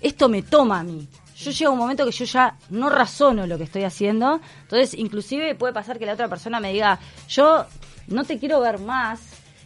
esto 0.02 0.30
me 0.30 0.44
toma 0.44 0.80
a 0.80 0.84
mí. 0.84 1.08
Yo 1.36 1.52
llego 1.52 1.72
a 1.72 1.74
un 1.74 1.80
momento 1.80 2.06
que 2.06 2.12
yo 2.12 2.26
ya 2.26 2.58
no 2.70 2.90
razono 2.90 3.48
lo 3.48 3.58
que 3.58 3.64
estoy 3.64 3.84
haciendo, 3.84 4.42
entonces 4.62 4.94
inclusive 4.94 5.56
puede 5.56 5.74
pasar 5.74 6.00
que 6.00 6.06
la 6.06 6.14
otra 6.14 6.28
persona 6.28 6.60
me 6.60 6.74
diga, 6.74 7.00
yo 7.28 7.66
no 8.08 8.24
te 8.24 8.40
quiero 8.40 8.60
ver 8.60 8.80
más, 8.80 9.20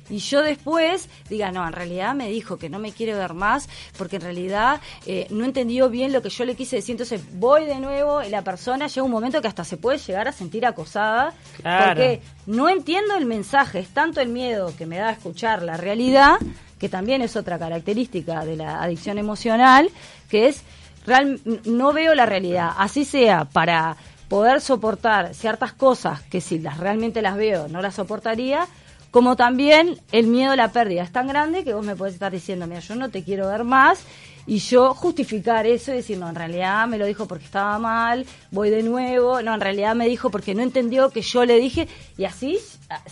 y 0.10 0.18
yo 0.18 0.42
después 0.42 1.08
diga, 1.30 1.52
no, 1.52 1.66
en 1.66 1.74
realidad 1.74 2.14
me 2.14 2.30
dijo 2.30 2.58
que 2.58 2.70
no 2.70 2.78
me 2.80 2.92
quiere 2.92 3.14
ver 3.14 3.34
más 3.34 3.70
porque 3.98 4.18
en 4.18 4.22
realidad 4.24 4.82
eh, 5.06 5.28
no 5.30 5.46
entendió 5.46 5.90
bien 5.90 6.12
lo 6.12 6.22
que 6.22 6.30
yo 6.30 6.44
le 6.46 6.56
quise 6.56 6.76
decir. 6.78 6.94
Entonces 6.94 7.22
voy 7.40 7.66
de 7.66 7.80
nuevo 7.80 8.22
y 8.22 8.30
la 8.30 8.42
persona 8.44 8.88
llega 8.88 9.04
un 9.04 9.12
momento 9.12 9.42
que 9.42 9.48
hasta 9.48 9.64
se 9.64 9.78
puede 9.78 9.98
llegar 10.00 10.28
a 10.28 10.32
sentir 10.34 10.66
acosada 10.66 11.34
Claro. 11.62 11.86
porque 11.88 12.22
no 12.48 12.68
entiendo 12.70 13.16
el 13.16 13.26
mensaje. 13.26 13.80
Es 13.80 13.90
tanto 13.90 14.20
el 14.20 14.28
miedo 14.30 14.74
que 14.78 14.86
me 14.86 14.98
da 14.98 15.08
a 15.10 15.12
escuchar 15.14 15.64
la 15.64 15.78
realidad, 15.78 16.36
que 16.80 16.90
también 16.90 17.22
es 17.22 17.36
otra 17.38 17.58
característica 17.58 18.44
de 18.46 18.58
la 18.58 18.84
adicción 18.84 19.18
emocional, 19.18 19.90
que 20.30 20.48
es 20.50 20.64
real, 21.06 21.40
no 21.66 21.94
veo 21.94 22.14
la 22.14 22.26
realidad. 22.26 22.72
Así 22.78 23.06
sea 23.06 23.46
para 23.46 23.96
poder 24.28 24.60
soportar 24.62 25.34
ciertas 25.34 25.72
cosas 25.74 26.22
que 26.24 26.42
si 26.42 26.60
las 26.60 26.78
realmente 26.78 27.22
las 27.22 27.38
veo 27.38 27.68
no 27.70 27.82
las 27.82 27.96
soportaría, 27.96 28.68
como 29.14 29.36
también 29.36 30.00
el 30.12 30.26
miedo 30.26 30.54
a 30.54 30.56
la 30.56 30.72
pérdida 30.72 31.04
es 31.04 31.12
tan 31.12 31.28
grande 31.28 31.64
que 31.64 31.76
vos 31.76 31.86
me 31.86 31.96
podés 31.96 32.16
estar 32.16 32.32
diciendo, 32.32 32.66
mira, 32.66 32.80
yo 32.80 32.96
no 32.96 33.10
te 33.10 33.24
quiero 33.24 33.48
ver 33.48 33.64
más, 33.64 34.04
y 34.48 34.58
yo 34.58 34.96
justificar 34.96 35.68
eso 35.68 35.92
y 35.92 35.98
decir, 35.98 36.18
no, 36.18 36.28
en 36.28 36.34
realidad 36.34 36.88
me 36.88 36.98
lo 36.98 37.06
dijo 37.06 37.28
porque 37.28 37.46
estaba 37.46 37.78
mal, 37.78 38.26
voy 38.50 38.72
de 38.72 38.82
nuevo, 38.82 39.40
no, 39.44 39.54
en 39.54 39.62
realidad 39.62 39.94
me 39.94 40.08
dijo 40.08 40.32
porque 40.32 40.56
no 40.56 40.64
entendió 40.64 41.12
que 41.12 41.22
yo 41.22 41.46
le 41.46 41.60
dije, 41.60 41.88
y 42.18 42.26
así 42.26 42.58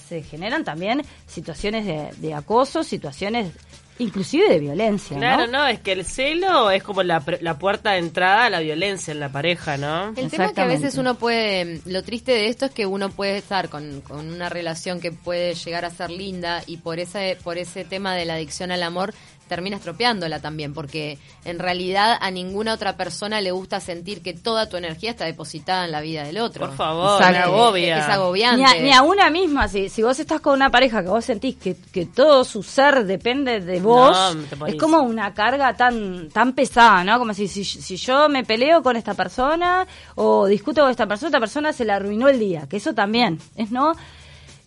se 0.08 0.24
generan 0.24 0.64
también 0.64 1.04
situaciones 1.28 1.86
de, 1.86 2.10
de 2.18 2.34
acoso, 2.34 2.84
situaciones 2.84 3.54
inclusive 4.00 4.50
de 4.50 4.60
violencia, 4.60 5.18
Claro, 5.18 5.46
¿no? 5.48 5.60
no, 5.60 5.68
es 5.68 5.80
que 5.80 5.92
el 5.92 6.06
celo 6.06 6.72
es 6.72 6.82
como 6.84 7.04
la, 7.04 7.20
pre- 7.20 7.40
la 7.42 7.60
puerta 7.60 7.92
de 7.92 8.00
entrada 8.00 8.46
a 8.46 8.50
la 8.50 8.60
violencia 8.60 9.12
en 9.12 9.20
la 9.20 9.30
pareja, 9.32 9.78
¿no? 9.78 10.10
El 10.10 10.16
tema 10.16 10.26
es 10.26 10.32
que 10.32 10.36
a 10.42 10.46
Exactamente. 10.46 10.84
veces 10.84 10.98
uno 11.00 11.16
puede, 11.16 11.82
lo 11.86 12.04
triste 12.04 12.32
de 12.32 12.48
esto 12.48 12.66
es 12.66 12.72
que 12.72 12.86
uno 12.86 13.10
puede 13.10 13.38
estar 13.38 13.70
con, 13.70 14.02
con 14.02 14.32
una 14.32 14.50
relación 14.50 15.00
que 15.00 15.12
puede 15.12 15.54
llegar 15.54 15.86
a 15.86 15.90
ser 15.92 16.10
linda 16.10 16.64
y 16.66 16.78
por 16.78 17.00
ese, 17.00 17.38
por 17.44 17.58
ese 17.58 17.86
tema 17.86 18.16
de 18.16 18.26
la 18.26 18.34
adicción 18.36 18.72
al 18.72 18.84
amor 18.84 19.14
termina 19.52 19.76
estropeándola 19.76 20.40
también, 20.40 20.74
porque 20.74 21.18
en 21.44 21.60
realidad 21.60 22.18
a 22.22 22.32
ninguna 22.32 22.74
otra 22.74 22.96
persona 22.96 23.42
le 23.42 23.52
gusta 23.52 23.82
sentir 23.82 24.22
que 24.22 24.32
toda 24.34 24.70
tu 24.70 24.78
energía 24.78 25.12
está 25.12 25.26
depositada 25.26 25.84
en 25.84 25.92
la 25.92 26.00
vida 26.00 26.24
del 26.24 26.38
otro. 26.38 26.68
Por 26.68 26.78
favor, 26.78 27.22
agobia. 27.22 27.98
Es 27.98 28.08
Ni 28.08 28.14
agobiante. 28.14 28.64
a, 28.64 28.82
ni 28.82 28.94
a 28.94 29.02
una 29.02 29.30
misma, 29.30 29.68
si, 29.68 29.90
si 29.90 30.04
vos 30.04 30.18
estás 30.22 30.40
con 30.40 30.54
una 30.54 30.70
pareja 30.70 31.04
que 31.04 31.10
vos 31.10 31.26
sentís 31.26 31.58
que, 31.58 31.76
que 31.92 32.06
todo 32.06 32.46
su 32.46 32.64
ser 32.64 33.04
depende 33.04 33.60
de 33.60 33.82
vos, 33.82 34.38
No, 34.58 34.68
es 34.68 34.76
como 34.76 35.02
una 35.02 35.34
carga 35.34 35.74
tan 35.74 36.30
tan 36.30 36.54
pesada, 36.54 37.04
¿no? 37.04 37.20
Como 37.20 37.34
si, 37.34 37.50
si, 37.50 37.66
si 37.66 37.98
yo 37.98 38.30
me 38.30 38.46
peleo 38.46 38.82
con 38.82 38.96
esta 38.96 39.16
persona 39.16 39.86
o 40.16 40.46
discuto 40.46 40.80
con 40.84 40.92
esta 40.92 41.08
persona, 41.08 41.28
esta 41.28 41.42
persona 41.42 41.74
se 41.74 41.84
le 41.84 41.92
arruinó 41.92 42.30
el 42.30 42.40
día, 42.40 42.68
que 42.70 42.78
eso 42.78 42.94
también, 42.94 43.38
es 43.58 43.70
no... 43.70 43.92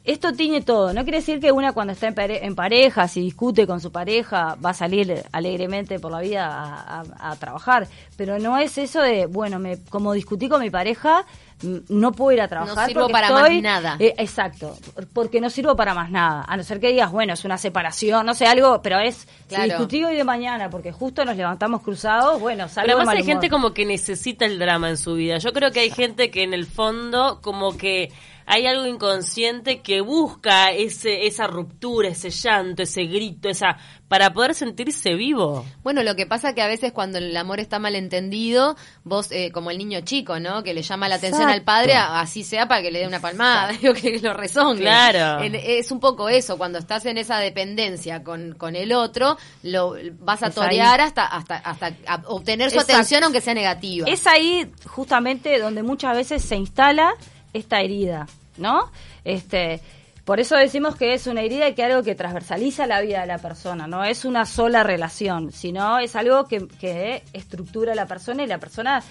Esto 0.04 0.32
tiene 0.34 0.60
todo. 0.60 0.92
No 0.92 1.02
quiere 1.04 1.18
decir 1.18 1.40
que 1.40 1.50
una 1.50 1.72
cuando 1.72 1.94
está 1.94 2.06
en, 2.08 2.14
pare- 2.14 2.44
en 2.44 2.54
pareja, 2.54 3.08
si 3.08 3.22
discute 3.22 3.66
con 3.66 3.80
su 3.80 3.90
pareja, 3.90 4.56
va 4.64 4.70
a 4.70 4.74
salir 4.74 5.22
alegremente 5.32 5.98
por 5.98 6.12
la 6.12 6.20
vida 6.20 6.46
a, 6.46 7.00
a- 7.00 7.30
a 7.30 7.36
trabajar. 7.36 7.88
Pero 8.16 8.38
no 8.38 8.58
es 8.58 8.76
eso 8.76 9.00
de, 9.00 9.24
bueno, 9.26 9.58
me, 9.58 9.82
como 9.84 10.12
discutí 10.12 10.48
con 10.50 10.60
mi 10.60 10.68
pareja, 10.68 11.24
mm, 11.62 11.76
no 11.88 12.12
puedo 12.12 12.32
ir 12.32 12.42
a 12.42 12.48
trabajar. 12.48 12.86
sirvo 12.86 13.00
porque 13.02 13.12
para 13.12 13.30
más 13.30 13.42
estoy- 13.44 13.62
nada. 13.62 13.96
Eh, 13.98 14.14
exacto. 14.18 14.76
Porque 15.14 15.40
no 15.40 15.48
sirvo 15.48 15.74
para 15.74 15.94
más 15.94 16.10
nada. 16.10 16.44
A 16.46 16.56
no 16.58 16.62
ser 16.64 16.80
que 16.80 16.88
digas, 16.88 17.10
bueno, 17.10 17.32
es 17.32 17.44
una 17.46 17.56
separación, 17.56 18.26
no 18.26 18.34
sé, 18.34 18.44
algo, 18.46 18.82
pero 18.82 18.98
es 18.98 19.26
Claro. 19.48 19.64
si 19.64 19.68
discutí 19.70 20.04
hoy 20.04 20.16
de 20.16 20.24
mañana 20.24 20.68
porque 20.68 20.92
justo 20.92 21.24
nos 21.24 21.36
levantamos 21.36 21.80
cruzados, 21.80 22.38
bueno, 22.40 22.68
salgo 22.68 22.86
Pero 22.88 22.98
de 22.98 23.00
además 23.00 23.06
mal 23.06 23.16
hay 23.16 23.24
gente 23.24 23.48
como 23.48 23.72
que 23.72 23.86
necesita 23.86 24.44
el 24.44 24.58
drama 24.58 24.90
en 24.90 24.98
su 24.98 25.14
vida. 25.14 25.38
Yo 25.38 25.52
creo 25.54 25.70
que 25.70 25.80
hay 25.80 25.90
gente 25.90 26.30
que 26.30 26.42
en 26.42 26.52
el 26.52 26.66
fondo 26.66 27.40
como 27.42 27.76
que 27.78 28.12
hay 28.46 28.66
algo 28.66 28.86
inconsciente 28.86 29.80
que 29.80 30.00
busca 30.00 30.70
ese 30.72 31.26
esa 31.26 31.46
ruptura, 31.46 32.08
ese 32.08 32.30
llanto, 32.30 32.82
ese 32.82 33.04
grito, 33.04 33.48
esa 33.48 33.76
para 34.08 34.32
poder 34.32 34.54
sentirse 34.54 35.14
vivo. 35.14 35.64
Bueno, 35.82 36.02
lo 36.02 36.14
que 36.14 36.26
pasa 36.26 36.54
que 36.54 36.62
a 36.62 36.68
veces 36.68 36.92
cuando 36.92 37.18
el 37.18 37.36
amor 37.36 37.58
está 37.58 37.78
mal 37.78 37.96
entendido, 37.96 38.76
vos, 39.02 39.32
eh, 39.32 39.50
como 39.50 39.70
el 39.70 39.78
niño 39.78 40.02
chico, 40.02 40.38
¿no? 40.38 40.62
Que 40.62 40.72
le 40.74 40.82
llama 40.82 41.08
la 41.08 41.16
atención 41.16 41.48
al 41.48 41.62
padre, 41.62 41.94
así 41.94 42.44
sea 42.44 42.68
para 42.68 42.82
que 42.82 42.92
le 42.92 43.00
dé 43.00 43.06
una 43.08 43.20
palmada, 43.20 43.72
digo, 43.72 43.92
que 44.00 44.20
lo 44.20 44.34
rezongue. 44.34 44.82
Claro. 44.82 45.42
En- 45.42 45.54
es 45.56 45.90
un 45.90 45.98
poco 46.00 46.28
eso, 46.28 46.58
cuando 46.58 46.78
estás 46.78 47.06
en 47.06 47.18
esa 47.18 47.38
dependencia 47.38 48.22
con, 48.22 48.54
con 48.54 48.76
el 48.76 48.92
otro, 48.92 49.36
lo 49.62 49.94
vas 50.20 50.42
a 50.42 50.48
Es 50.48 50.58
ahí. 50.58 50.64
torear 50.64 51.00
hasta, 51.00 51.24
hasta, 51.26 51.56
hasta 51.56 51.94
obtener 52.26 52.70
su 52.70 52.76
Exacto. 52.76 52.92
atención 52.92 53.24
aunque 53.24 53.40
sea 53.40 53.54
negativa. 53.54 54.06
Es 54.08 54.26
ahí 54.28 54.70
justamente 54.86 55.58
donde 55.58 55.82
muchas 55.82 56.14
veces 56.14 56.42
se 56.44 56.56
instala 56.56 57.14
esta 57.54 57.80
herida, 57.80 58.26
¿no? 58.58 58.90
Este, 59.24 59.80
por 60.24 60.40
eso 60.40 60.56
decimos 60.56 60.96
que 60.96 61.12
es 61.12 61.26
una 61.26 61.42
herida 61.42 61.68
y 61.68 61.74
que 61.74 61.84
algo 61.84 62.02
que 62.02 62.14
transversaliza 62.14 62.86
la 62.86 63.02
vida 63.02 63.20
de 63.20 63.26
la 63.26 63.38
persona, 63.38 63.86
no 63.86 64.04
es 64.04 64.24
una 64.24 64.46
sola 64.46 64.82
relación, 64.82 65.52
sino 65.52 65.98
es 65.98 66.16
algo 66.16 66.46
que, 66.46 66.66
que 66.66 67.22
estructura 67.34 67.92
a 67.92 67.94
la 67.94 68.06
persona 68.06 68.42
y 68.42 68.46
la 68.46 68.58
persona 68.58 69.02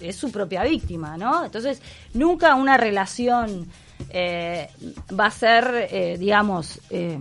es, 0.00 0.16
su 0.16 0.32
propia 0.32 0.64
víctima, 0.64 1.16
¿no? 1.16 1.44
Entonces, 1.44 1.80
nunca 2.14 2.56
una 2.56 2.76
relación 2.76 3.70
eh, 4.10 4.68
va 5.18 5.26
a 5.26 5.30
ser, 5.30 5.88
eh, 5.92 6.16
digamos, 6.18 6.80
eh, 6.90 7.16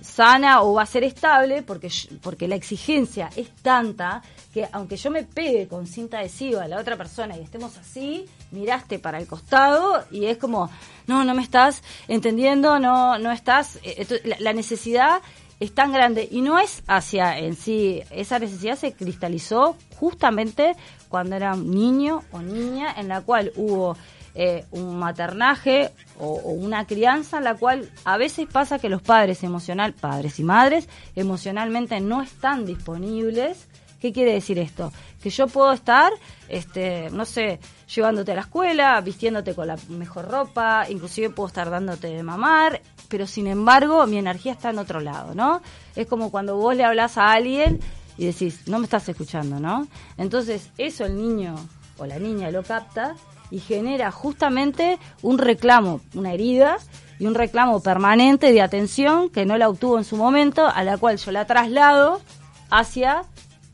sana 0.00 0.62
o 0.62 0.74
va 0.74 0.82
a 0.82 0.86
ser 0.86 1.04
estable 1.04 1.62
porque, 1.62 1.88
porque 2.22 2.48
la 2.48 2.56
exigencia 2.56 3.30
es 3.36 3.50
tanta 3.62 4.20
que 4.52 4.68
aunque 4.72 4.96
yo 4.96 5.12
me 5.12 5.22
pegue 5.22 5.68
con 5.68 5.86
cinta 5.86 6.18
adhesiva 6.18 6.64
a 6.64 6.68
la 6.68 6.80
otra 6.80 6.96
persona 6.96 7.36
y 7.36 7.42
estemos 7.42 7.76
así, 7.76 8.24
miraste 8.54 8.98
para 8.98 9.18
el 9.18 9.26
costado 9.26 10.04
y 10.10 10.26
es 10.26 10.38
como, 10.38 10.70
no, 11.06 11.24
no 11.24 11.34
me 11.34 11.42
estás 11.42 11.82
entendiendo, 12.08 12.78
no, 12.78 13.18
no 13.18 13.30
estás, 13.32 13.76
eh, 13.82 13.96
esto- 13.98 14.14
la, 14.38 14.52
necesidad 14.54 15.20
es 15.60 15.74
tan 15.74 15.92
grande 15.92 16.26
y 16.30 16.40
no 16.40 16.58
es 16.58 16.82
hacia 16.86 17.38
en 17.38 17.54
sí, 17.56 18.02
esa 18.10 18.38
necesidad 18.38 18.76
se 18.76 18.92
cristalizó 18.92 19.76
justamente 19.98 20.74
cuando 21.08 21.36
era 21.36 21.54
niño 21.56 22.22
o 22.32 22.40
niña 22.40 22.92
en 22.96 23.08
la 23.08 23.20
cual 23.20 23.52
hubo 23.56 23.96
eh, 24.36 24.64
un 24.72 24.98
maternaje 24.98 25.92
o, 26.18 26.26
o 26.26 26.50
una 26.50 26.86
crianza 26.86 27.38
en 27.38 27.44
la 27.44 27.54
cual 27.54 27.88
a 28.04 28.16
veces 28.16 28.48
pasa 28.50 28.80
que 28.80 28.88
los 28.88 29.00
padres 29.00 29.44
emocional, 29.44 29.92
padres 29.92 30.40
y 30.40 30.44
madres, 30.44 30.88
emocionalmente 31.14 32.00
no 32.00 32.20
están 32.22 32.66
disponibles. 32.66 33.68
¿Qué 34.04 34.12
quiere 34.12 34.34
decir 34.34 34.58
esto? 34.58 34.92
Que 35.22 35.30
yo 35.30 35.46
puedo 35.46 35.72
estar, 35.72 36.12
este, 36.50 37.08
no 37.08 37.24
sé, 37.24 37.58
llevándote 37.94 38.32
a 38.32 38.34
la 38.34 38.42
escuela, 38.42 39.00
vistiéndote 39.00 39.54
con 39.54 39.66
la 39.66 39.78
mejor 39.88 40.28
ropa, 40.28 40.84
inclusive 40.90 41.30
puedo 41.30 41.46
estar 41.46 41.70
dándote 41.70 42.08
de 42.08 42.22
mamar, 42.22 42.82
pero 43.08 43.26
sin 43.26 43.46
embargo 43.46 44.06
mi 44.06 44.18
energía 44.18 44.52
está 44.52 44.68
en 44.68 44.78
otro 44.78 45.00
lado, 45.00 45.34
¿no? 45.34 45.62
Es 45.96 46.06
como 46.06 46.30
cuando 46.30 46.54
vos 46.54 46.76
le 46.76 46.84
hablas 46.84 47.16
a 47.16 47.32
alguien 47.32 47.80
y 48.18 48.26
decís, 48.26 48.68
no 48.68 48.78
me 48.78 48.84
estás 48.84 49.08
escuchando, 49.08 49.58
¿no? 49.58 49.88
Entonces 50.18 50.68
eso 50.76 51.06
el 51.06 51.16
niño 51.16 51.54
o 51.96 52.04
la 52.04 52.18
niña 52.18 52.50
lo 52.50 52.62
capta 52.62 53.14
y 53.50 53.58
genera 53.58 54.10
justamente 54.10 54.98
un 55.22 55.38
reclamo, 55.38 56.02
una 56.12 56.34
herida 56.34 56.76
y 57.18 57.24
un 57.24 57.34
reclamo 57.34 57.80
permanente 57.80 58.52
de 58.52 58.60
atención 58.60 59.30
que 59.30 59.46
no 59.46 59.56
la 59.56 59.70
obtuvo 59.70 59.96
en 59.96 60.04
su 60.04 60.18
momento, 60.18 60.66
a 60.66 60.84
la 60.84 60.98
cual 60.98 61.16
yo 61.16 61.32
la 61.32 61.46
traslado 61.46 62.20
hacia 62.68 63.24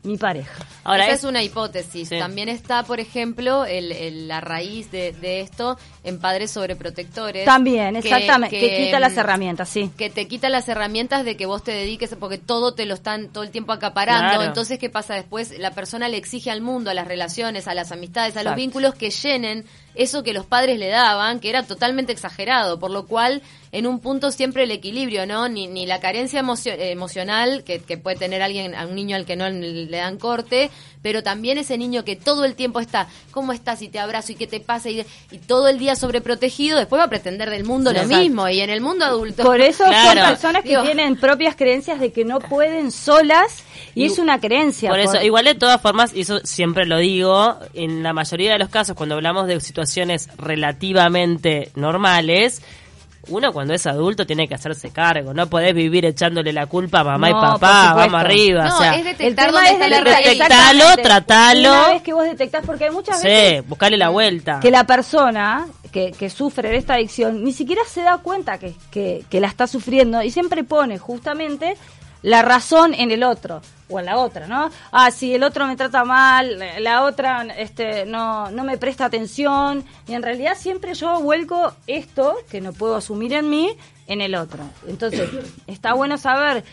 mi 0.03 0.17
pareja. 0.17 0.47
Ahora 0.83 1.03
Esa 1.05 1.13
es- 1.13 1.19
es 1.19 1.25
una 1.25 1.43
hipótesis. 1.43 2.09
Sí. 2.09 2.17
También 2.17 2.49
está, 2.49 2.83
por 2.83 2.99
ejemplo, 2.99 3.65
el, 3.65 3.91
el- 3.91 4.27
la 4.27 4.41
raíz 4.41 4.89
de, 4.91 5.11
de 5.11 5.41
esto 5.41 5.77
en 6.03 6.19
padres 6.19 6.51
sobreprotectores. 6.51 7.45
También, 7.45 7.93
que- 7.93 7.99
exactamente, 8.09 8.59
que, 8.59 8.85
quita 8.85 8.99
las 8.99 9.13
mm, 9.13 9.19
herramientas, 9.19 9.69
sí. 9.69 9.91
que 9.97 10.09
te 10.09 10.27
quita 10.27 10.49
las 10.49 10.67
herramientas 10.69 11.23
de 11.25 11.37
que 11.37 11.45
vos 11.45 11.63
te 11.63 11.71
dediques 11.71 12.15
porque 12.19 12.37
todo 12.39 12.73
te 12.73 12.85
lo 12.85 12.95
están 12.95 13.29
todo 13.29 13.43
el 13.43 13.51
tiempo 13.51 13.71
acaparando. 13.73 14.29
Claro. 14.29 14.43
Entonces, 14.43 14.79
¿qué 14.79 14.89
pasa 14.89 15.13
después? 15.15 15.57
La 15.59 15.71
persona 15.71 16.09
le 16.09 16.17
exige 16.17 16.49
al 16.51 16.61
mundo, 16.61 16.89
a 16.89 16.93
las 16.93 17.07
relaciones, 17.07 17.67
a 17.67 17.73
las 17.75 17.91
amistades, 17.91 18.35
a 18.37 18.43
los 18.43 18.55
vínculos 18.55 18.95
que 18.95 19.11
llenen 19.11 19.65
eso 19.93 20.23
que 20.23 20.33
los 20.33 20.45
padres 20.45 20.79
le 20.79 20.87
daban, 20.87 21.39
que 21.41 21.49
era 21.49 21.63
totalmente 21.63 22.13
exagerado, 22.13 22.79
por 22.79 22.91
lo 22.91 23.05
cual 23.07 23.41
en 23.73 23.85
un 23.85 23.99
punto 23.99 24.31
siempre 24.31 24.63
el 24.63 24.71
equilibrio, 24.71 25.25
¿no? 25.25 25.49
Ni, 25.49 25.67
ni 25.67 25.85
la 25.85 25.99
carencia 25.99 26.39
emocio- 26.39 26.73
emocional 26.77 27.63
que, 27.65 27.79
que 27.79 27.97
puede 27.97 28.15
tener 28.17 28.41
alguien, 28.41 28.73
a 28.73 28.85
un 28.87 28.95
niño 28.95 29.17
al 29.17 29.25
que 29.25 29.35
no 29.35 29.49
le 29.49 29.85
dan 29.97 30.17
corte, 30.17 30.70
pero 31.01 31.23
también 31.23 31.57
ese 31.57 31.77
niño 31.77 32.03
que 32.05 32.15
todo 32.15 32.45
el 32.45 32.55
tiempo 32.55 32.79
está, 32.79 33.07
¿cómo 33.31 33.53
estás? 33.53 33.81
Y 33.81 33.89
te 33.89 33.99
abrazo 33.99 34.31
y 34.33 34.35
qué 34.35 34.45
te 34.47 34.59
pasa 34.59 34.89
y, 34.89 35.03
y 35.31 35.37
todo 35.39 35.67
el 35.67 35.79
día 35.79 35.95
sobreprotegido, 35.95 36.77
después 36.77 36.99
va 36.99 37.05
a 37.05 37.09
pretender 37.09 37.49
del 37.49 37.63
mundo 37.63 37.91
lo 37.91 37.99
Exacto. 38.01 38.17
mismo 38.21 38.47
y 38.49 38.59
en 38.61 38.69
el 38.69 38.81
mundo 38.81 39.05
adulto. 39.05 39.43
Por 39.43 39.61
eso 39.61 39.83
Claro. 39.85 40.21
son 40.21 40.29
personas 40.29 40.61
que 40.63 40.69
Digo- 40.69 40.83
tienen 40.83 41.15
propias 41.15 41.55
creencias 41.55 41.99
de 41.99 42.11
que 42.11 42.23
no 42.25 42.39
pueden 42.39 42.91
solas 42.91 43.63
y, 43.95 44.03
Y- 44.03 44.05
es 44.05 44.19
una 44.19 44.39
creencia. 44.39 44.89
Por 44.89 44.99
eso, 44.99 45.13
por- 45.13 45.23
igual 45.23 45.45
de 45.45 45.55
todas 45.55 45.81
formas, 45.81 46.13
y 46.13 46.21
eso 46.21 46.39
siempre 46.43 46.85
lo 46.85 46.97
digo, 46.99 47.57
en 47.73 48.03
la 48.03 48.13
mayoría 48.13 48.53
de 48.53 48.59
los 48.59 48.69
casos, 48.69 48.95
cuando 48.95 49.15
hablamos 49.15 49.47
de 49.47 49.59
situaciones 49.59 50.29
relativamente 50.81 51.71
normales, 51.75 52.61
uno 53.29 53.53
cuando 53.53 53.73
es 53.73 53.85
adulto 53.85 54.25
tiene 54.25 54.47
que 54.47 54.55
hacerse 54.55 54.89
cargo, 54.91 55.33
no 55.33 55.47
podés 55.47 55.73
vivir 55.75 56.05
echándole 56.05 56.51
la 56.51 56.65
culpa 56.65 57.01
a 57.01 57.03
mamá 57.03 57.29
y 57.29 57.33
papá, 57.33 57.93
vamos 57.93 58.19
arriba, 58.21 58.65
No, 58.67 58.75
o 58.75 58.77
sea, 58.79 58.93
es 58.93 58.99
El 58.99 59.03
detectar 59.05 59.45
tema 59.47 59.65
es 59.67 59.71
está 59.73 59.87
la 59.87 59.97
detectar- 59.97 60.03
raíz. 60.13 60.25
Detectalo, 60.25 60.79
exactamente. 60.79 61.01
tratalo. 61.03 61.69
Una 61.71 61.89
vez 61.89 62.01
que 62.01 62.13
vos 62.13 62.23
detectás, 62.23 62.63
porque 62.65 62.85
hay 62.85 62.91
muchas 62.91 63.21
sí, 63.21 63.27
veces 63.27 63.67
buscarle 63.67 63.97
la 63.97 64.09
vuelta. 64.09 64.59
que 64.59 64.71
la 64.71 64.85
persona 64.85 65.67
que, 65.91 66.11
que 66.13 66.29
sufre 66.29 66.69
de 66.69 66.77
esta 66.77 66.93
adicción 66.95 67.43
ni 67.43 67.53
siquiera 67.53 67.81
se 67.87 68.01
da 68.01 68.17
cuenta 68.17 68.57
que, 68.57 68.73
que, 68.89 69.23
que 69.29 69.39
la 69.39 69.47
está 69.47 69.67
sufriendo 69.67 70.21
y 70.23 70.31
siempre 70.31 70.63
pone 70.63 70.97
justamente 70.97 71.77
la 72.23 72.41
razón 72.43 72.93
en 72.93 73.11
el 73.11 73.23
otro 73.23 73.61
o 73.91 73.99
en 73.99 74.05
la 74.05 74.17
otra, 74.17 74.47
¿no? 74.47 74.69
Ah, 74.91 75.11
si 75.11 75.33
el 75.35 75.43
otro 75.43 75.67
me 75.67 75.75
trata 75.75 76.03
mal, 76.03 76.57
la- 76.79 77.03
otra 77.03 77.43
este, 77.57 78.05
no, 78.05 78.49
no 78.51 78.63
me 78.63 78.77
presta 78.77 79.05
atención 79.05 79.83
y 80.07 80.13
en 80.13 80.23
realidad 80.23 80.53
siempre 80.57 80.93
yo 80.93 81.19
vuelco 81.21 81.73
esto 81.87 82.35
que 82.49 82.61
no 82.61 82.73
puedo 82.73 82.95
asumir 82.95 83.33
en 83.33 83.49
mí 83.49 83.75
en 84.07 84.21
el 84.21 84.35
otro. 84.35 84.63
Entonces, 84.87 85.29
está 85.67 85.93
bueno 85.93 86.17
saber 86.17 86.63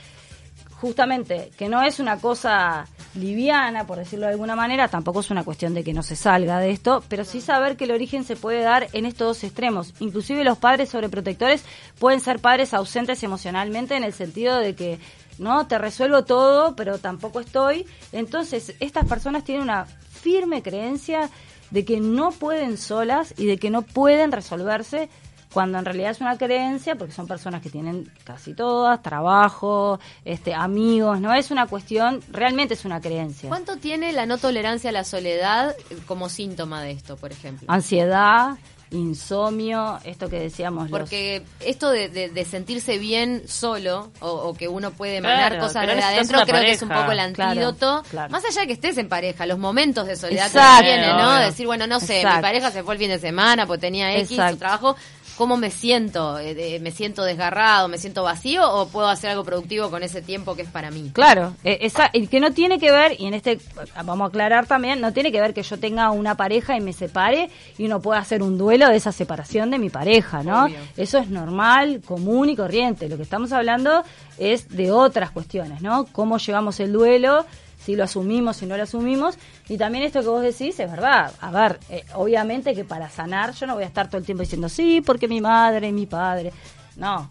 justamente 0.81 1.51
que 1.59 1.69
no 1.69 1.83
es 1.83 1.99
una 1.99 2.19
cosa 2.19 2.87
liviana, 3.15 3.85
por 3.87 3.99
decirlo 3.99 4.27
de 4.27 4.33
alguna 4.33 4.55
manera, 4.55 4.87
tampoco 4.87 5.21
es 5.21 5.31
una 5.31 5.43
cuestión 5.43 5.75
de 5.75 5.83
que 5.83 5.93
no 5.93 6.03
se 6.05 6.15
salga 6.15 6.61
de 6.61 6.71
esto, 6.71 7.03
pero 7.09 7.25
sí 7.25 7.41
saber 7.41 7.77
que 7.77 7.85
el 7.85 7.91
origen 7.91 8.23
se 8.23 8.37
puede 8.37 8.63
dar 8.63 8.87
en 8.93 9.05
estos 9.07 9.27
dos 9.27 9.45
extremos. 9.45 9.93
Inclusive 9.99 10.45
los 10.45 10.59
padres 10.59 10.91
sobreprotectores 10.91 11.65
pueden 11.99 12.21
ser 12.21 12.39
padres 12.39 12.75
ausentes 12.75 13.23
emocionalmente 13.25 13.97
en 13.97 14.05
el 14.05 14.13
sentido 14.13 14.59
de 14.59 14.77
que 14.77 14.99
no 15.39 15.67
te 15.67 15.79
resuelvo 15.79 16.25
todo, 16.25 16.75
pero 16.77 16.99
tampoco 16.99 17.41
estoy. 17.41 17.87
Entonces, 18.13 18.75
estas 18.81 19.07
personas 19.07 19.45
tienen 19.45 19.63
una 19.63 19.85
firme 19.85 20.63
creencia 20.63 21.31
de 21.71 21.85
que 21.85 22.01
no 22.01 22.31
pueden 22.31 22.77
solas 22.77 23.35
y 23.37 23.47
de 23.47 23.59
que 23.59 23.71
no 23.71 23.83
pueden 23.83 24.33
resolverse 24.33 25.09
cuando 25.53 25.79
en 25.79 25.85
realidad 25.85 26.11
es 26.11 26.21
una 26.21 26.37
creencia, 26.37 26.95
porque 26.97 27.13
son 27.15 27.27
personas 27.27 27.63
que 27.63 27.71
tienen 27.71 28.11
casi 28.25 28.55
todas, 28.55 29.03
trabajo, 29.03 29.99
este, 30.25 30.55
amigos, 30.55 31.21
no 31.21 31.33
es 31.33 31.51
una 31.51 31.67
cuestión, 31.67 32.21
realmente 32.31 32.75
es 32.75 32.85
una 32.85 33.01
creencia. 33.01 33.49
¿Cuánto 33.49 33.77
tiene 33.77 34.13
la 34.13 34.27
no 34.27 34.39
tolerancia 34.39 34.91
a 34.91 34.93
la 34.93 35.05
soledad 35.05 35.75
eh, 35.91 35.99
como 36.07 36.29
síntoma 36.29 36.83
de 36.83 36.91
esto, 36.91 37.17
por 37.17 37.33
ejemplo? 37.33 37.67
Ansiedad, 37.71 38.59
insomnio, 38.91 39.99
esto 40.05 40.29
que 40.29 40.39
decíamos. 40.41 40.91
los- 40.91 40.99
Porque 40.99 41.43
esto 41.61 41.91
de, 41.91 42.09
de- 42.09 42.29
de 42.31 42.45
sentirse 42.45 42.99
bien 42.99 43.43
solo 43.49 44.11
o, 44.21 44.29
o 44.31 44.55
que 44.55 44.69
uno 44.69 44.91
puede 44.93 45.17
emanar 45.17 45.53
Claro, 45.53 45.67
cosas 45.67 45.87
de 45.87 45.93
adentro, 46.03 46.41
creo 46.47 46.61
que 46.61 46.71
es 46.73 46.83
un 46.83 46.89
poco 46.89 47.13
el 47.13 47.21
antídoto. 47.21 48.03
claro. 48.11 48.31
Más 48.31 48.45
allá 48.45 48.63
de 48.63 48.67
que 48.69 48.73
estés 48.75 48.99
en 48.99 49.09
pareja, 49.09 49.47
los 49.47 49.59
momentos 49.59 50.07
de 50.07 50.17
soledad 50.17 50.47
Exacto. 50.47 50.83
que 50.83 50.89
tiene, 50.89 51.09
¿no? 51.13 51.35
Decir, 51.37 51.67
bueno, 51.67 51.87
no 51.87 52.01
sé, 52.01 52.19
mi 52.25 52.41
pareja 52.41 52.71
se 52.71 52.83
fue 52.83 52.95
el 52.95 53.01
fin 53.01 53.09
de 53.11 53.19
semana 53.19 53.67
porque 53.67 53.81
tenía 53.81 54.13
X 54.17 54.33
Exacto. 54.33 54.53
su 54.55 54.59
trabajo. 54.59 54.97
¿Cómo 55.39 55.57
me 55.57 55.71
siento? 55.71 56.39
Eh, 56.41 56.55
de- 56.55 56.81
¿Me 56.81 56.91
siento 56.91 57.23
desgarrado? 57.23 57.87
¿Me 57.89 57.97
siento 57.97 58.25
vacío? 58.25 58.69
¿O 58.71 58.89
puedo 58.89 59.07
hacer 59.09 59.31
algo 59.31 59.45
productivo 59.45 59.89
con 59.89 60.03
ese 60.03 60.21
tiempo 60.21 60.57
que 60.57 60.63
es 60.63 60.69
para 60.69 60.91
mí? 60.91 61.11
Claro, 61.15 61.55
eh, 61.65 61.79
esa, 61.83 62.07
el 62.13 62.29
que 62.29 62.41
no 62.41 62.51
tiene 62.53 62.79
que 62.81 62.91
ver, 62.91 63.15
y 63.21 63.27
en 63.27 63.35
este 63.35 63.59
vamos 64.05 64.27
a 64.27 64.29
aclarar 64.29 64.67
también, 64.67 65.01
no 65.01 65.13
tiene 65.13 65.31
que 65.33 65.41
ver 65.41 65.55
que 65.55 65.63
yo 65.63 65.79
tenga 65.79 66.11
una 66.11 66.35
pareja 66.37 66.77
y 66.77 66.81
me 66.81 66.93
separe 66.93 67.49
y 67.79 67.87
no 67.89 68.01
pueda 68.01 68.19
hacer 68.21 68.43
un 68.43 68.59
duelo 68.59 68.89
de 68.89 68.97
esa 68.97 69.13
separación 69.13 69.71
de 69.71 69.79
mi 69.79 69.89
pareja, 69.91 70.43
¿no? 70.43 70.65
Obvio. 70.65 70.79
Eso 70.97 71.19
es 71.19 71.31
normal, 71.31 72.03
común 72.05 72.49
y 72.51 72.57
corriente. 72.57 73.09
Lo 73.09 73.17
que 73.17 73.23
estamos 73.23 73.53
hablando 73.53 74.03
es 74.39 74.69
de 74.69 74.91
otras 74.91 75.31
cuestiones, 75.31 75.81
¿no? 75.83 76.07
Cómo 76.11 76.39
llevamos 76.39 76.81
el 76.81 76.93
duelo, 76.93 77.47
si 77.79 77.95
lo 77.95 78.03
asumimos, 78.05 78.57
si 78.57 78.67
no 78.67 78.77
lo 78.77 78.83
asumimos. 78.83 79.37
Y 79.69 79.77
también 79.77 80.05
esto 80.05 80.21
que 80.21 80.29
vos 80.29 80.43
decís 80.43 80.79
es 80.81 80.91
verdad. 80.91 81.31
A 81.41 81.51
ver, 81.51 81.79
eh, 81.91 82.05
obviamente 82.15 82.75
que 82.75 82.85
para 82.85 83.11
sanar 83.11 83.53
yo 83.53 83.67
no 83.67 83.75
voy 83.75 83.85
a 83.85 83.87
estar 83.87 84.09
todo 84.09 84.19
el 84.19 84.25
tiempo 84.25 84.43
diciendo, 84.43 84.69
sí, 84.69 85.03
porque 85.03 85.29
mi 85.29 85.41
madre 85.41 85.89
y 85.89 85.93
mi 85.93 86.07
padre. 86.07 86.53
No. 86.97 87.29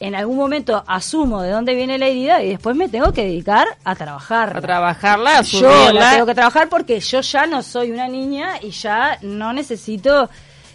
En 0.00 0.14
algún 0.14 0.36
momento 0.36 0.84
asumo 0.86 1.42
de 1.42 1.50
dónde 1.50 1.74
viene 1.74 1.98
la 1.98 2.06
herida 2.06 2.42
y 2.42 2.50
después 2.50 2.76
me 2.76 2.88
tengo 2.88 3.12
que 3.12 3.24
dedicar 3.24 3.66
a 3.82 3.96
trabajar. 3.96 4.56
A 4.56 4.60
trabajarla, 4.60 5.38
a 5.38 5.42
Yo 5.42 5.92
la 5.92 6.12
tengo 6.12 6.26
que 6.26 6.34
trabajar 6.34 6.68
porque 6.68 7.00
yo 7.00 7.20
ya 7.20 7.46
no 7.46 7.62
soy 7.62 7.90
una 7.90 8.06
niña 8.06 8.60
y 8.62 8.70
ya 8.70 9.18
no 9.22 9.52
necesito, 9.52 10.30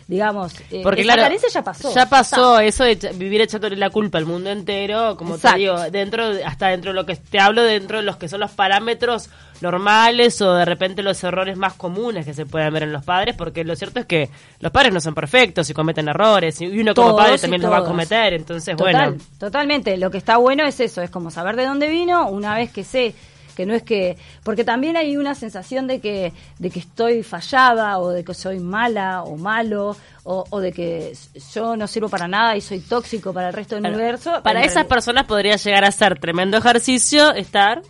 digamos, 0.07 0.53
eh, 0.71 0.81
Porque 0.83 1.01
esa 1.01 1.07
claro, 1.13 1.21
carencia 1.23 1.49
ya 1.49 1.63
pasó. 1.63 1.93
Ya 1.93 2.05
pasó 2.09 2.59
eso 2.59 2.83
de 2.83 2.95
vivir 3.15 3.41
echándole 3.41 3.75
la 3.77 3.89
culpa 3.89 4.17
al 4.17 4.25
mundo 4.25 4.49
entero, 4.49 5.15
como 5.17 5.35
Exacto. 5.35 5.55
te 5.55 5.59
digo, 5.61 5.79
dentro 5.91 6.33
de- 6.33 6.43
hasta 6.43 6.67
dentro 6.67 6.91
de 6.91 6.95
lo 6.95 7.05
que 7.05 7.15
te 7.15 7.39
hablo 7.39 7.63
dentro 7.63 7.97
de 7.97 8.03
los 8.03 8.17
que 8.17 8.27
son 8.27 8.39
los 8.41 8.51
parámetros 8.51 9.29
normales 9.61 10.41
o 10.41 10.53
de 10.55 10.65
repente 10.65 11.01
los 11.03 11.23
errores 11.23 11.57
más 11.57 11.73
comunes 11.73 12.25
que 12.25 12.33
se 12.33 12.45
pueden 12.45 12.73
ver 12.73 12.83
en 12.83 12.91
los 12.91 13.03
padres, 13.05 13.35
porque 13.35 13.63
lo 13.63 13.75
cierto 13.75 13.99
es 14.01 14.05
que 14.05 14.29
los 14.59 14.71
padres 14.71 14.93
no 14.93 14.99
son 14.99 15.13
perfectos 15.15 15.69
y 15.69 15.73
cometen 15.73 16.07
errores 16.09 16.59
y 16.61 16.65
uno 16.67 16.93
como 16.93 17.09
Todos 17.11 17.21
padre 17.21 17.37
también 17.39 17.61
los 17.61 17.71
va 17.71 17.77
a 17.77 17.83
cometer, 17.85 18.33
entonces 18.33 18.75
Total, 18.75 19.09
bueno, 19.11 19.23
totalmente. 19.39 19.95
Lo 19.97 20.11
que 20.11 20.17
está 20.17 20.37
bueno 20.37 20.65
es 20.65 20.79
eso, 20.79 21.01
es 21.01 21.09
como 21.09 21.31
saber 21.31 21.55
de 21.55 21.65
dónde 21.65 21.87
vino 21.87 22.27
una 22.29 22.55
vez 22.55 22.71
que 22.71 22.83
sé 22.83 23.15
que 23.55 23.65
no 23.65 23.73
es 23.73 23.83
que 23.83 24.17
porque 24.43 24.63
también 24.63 24.97
hay 24.97 25.17
una 25.17 25.35
sensación 25.35 25.87
de 25.87 25.99
que 25.99 26.33
de 26.59 26.69
que 26.69 26.79
estoy 26.79 27.23
fallada 27.23 27.99
o 27.99 28.09
de 28.09 28.23
que 28.23 28.33
soy 28.33 28.59
mala 28.59 29.23
o 29.23 29.37
malo 29.37 29.95
o, 30.23 30.43
o 30.49 30.59
de 30.59 30.71
que 30.71 31.13
yo 31.53 31.75
no 31.75 31.87
sirvo 31.87 32.09
para 32.09 32.27
nada 32.27 32.55
y 32.55 32.61
soy 32.61 32.79
tóxico 32.79 33.33
para 33.33 33.49
el 33.49 33.53
resto 33.53 33.75
del 33.75 33.83
Claro. 33.83 33.95
universo 33.97 34.41
Para 34.43 34.59
En 34.61 34.65
esas 34.69 34.85
personas 34.85 35.25
podría 35.25 35.55
llegar 35.55 35.83
a 35.85 35.91
ser 35.91 36.19
tremendo 36.19 36.57
ejercicio 36.57 37.33
estar 37.33 37.81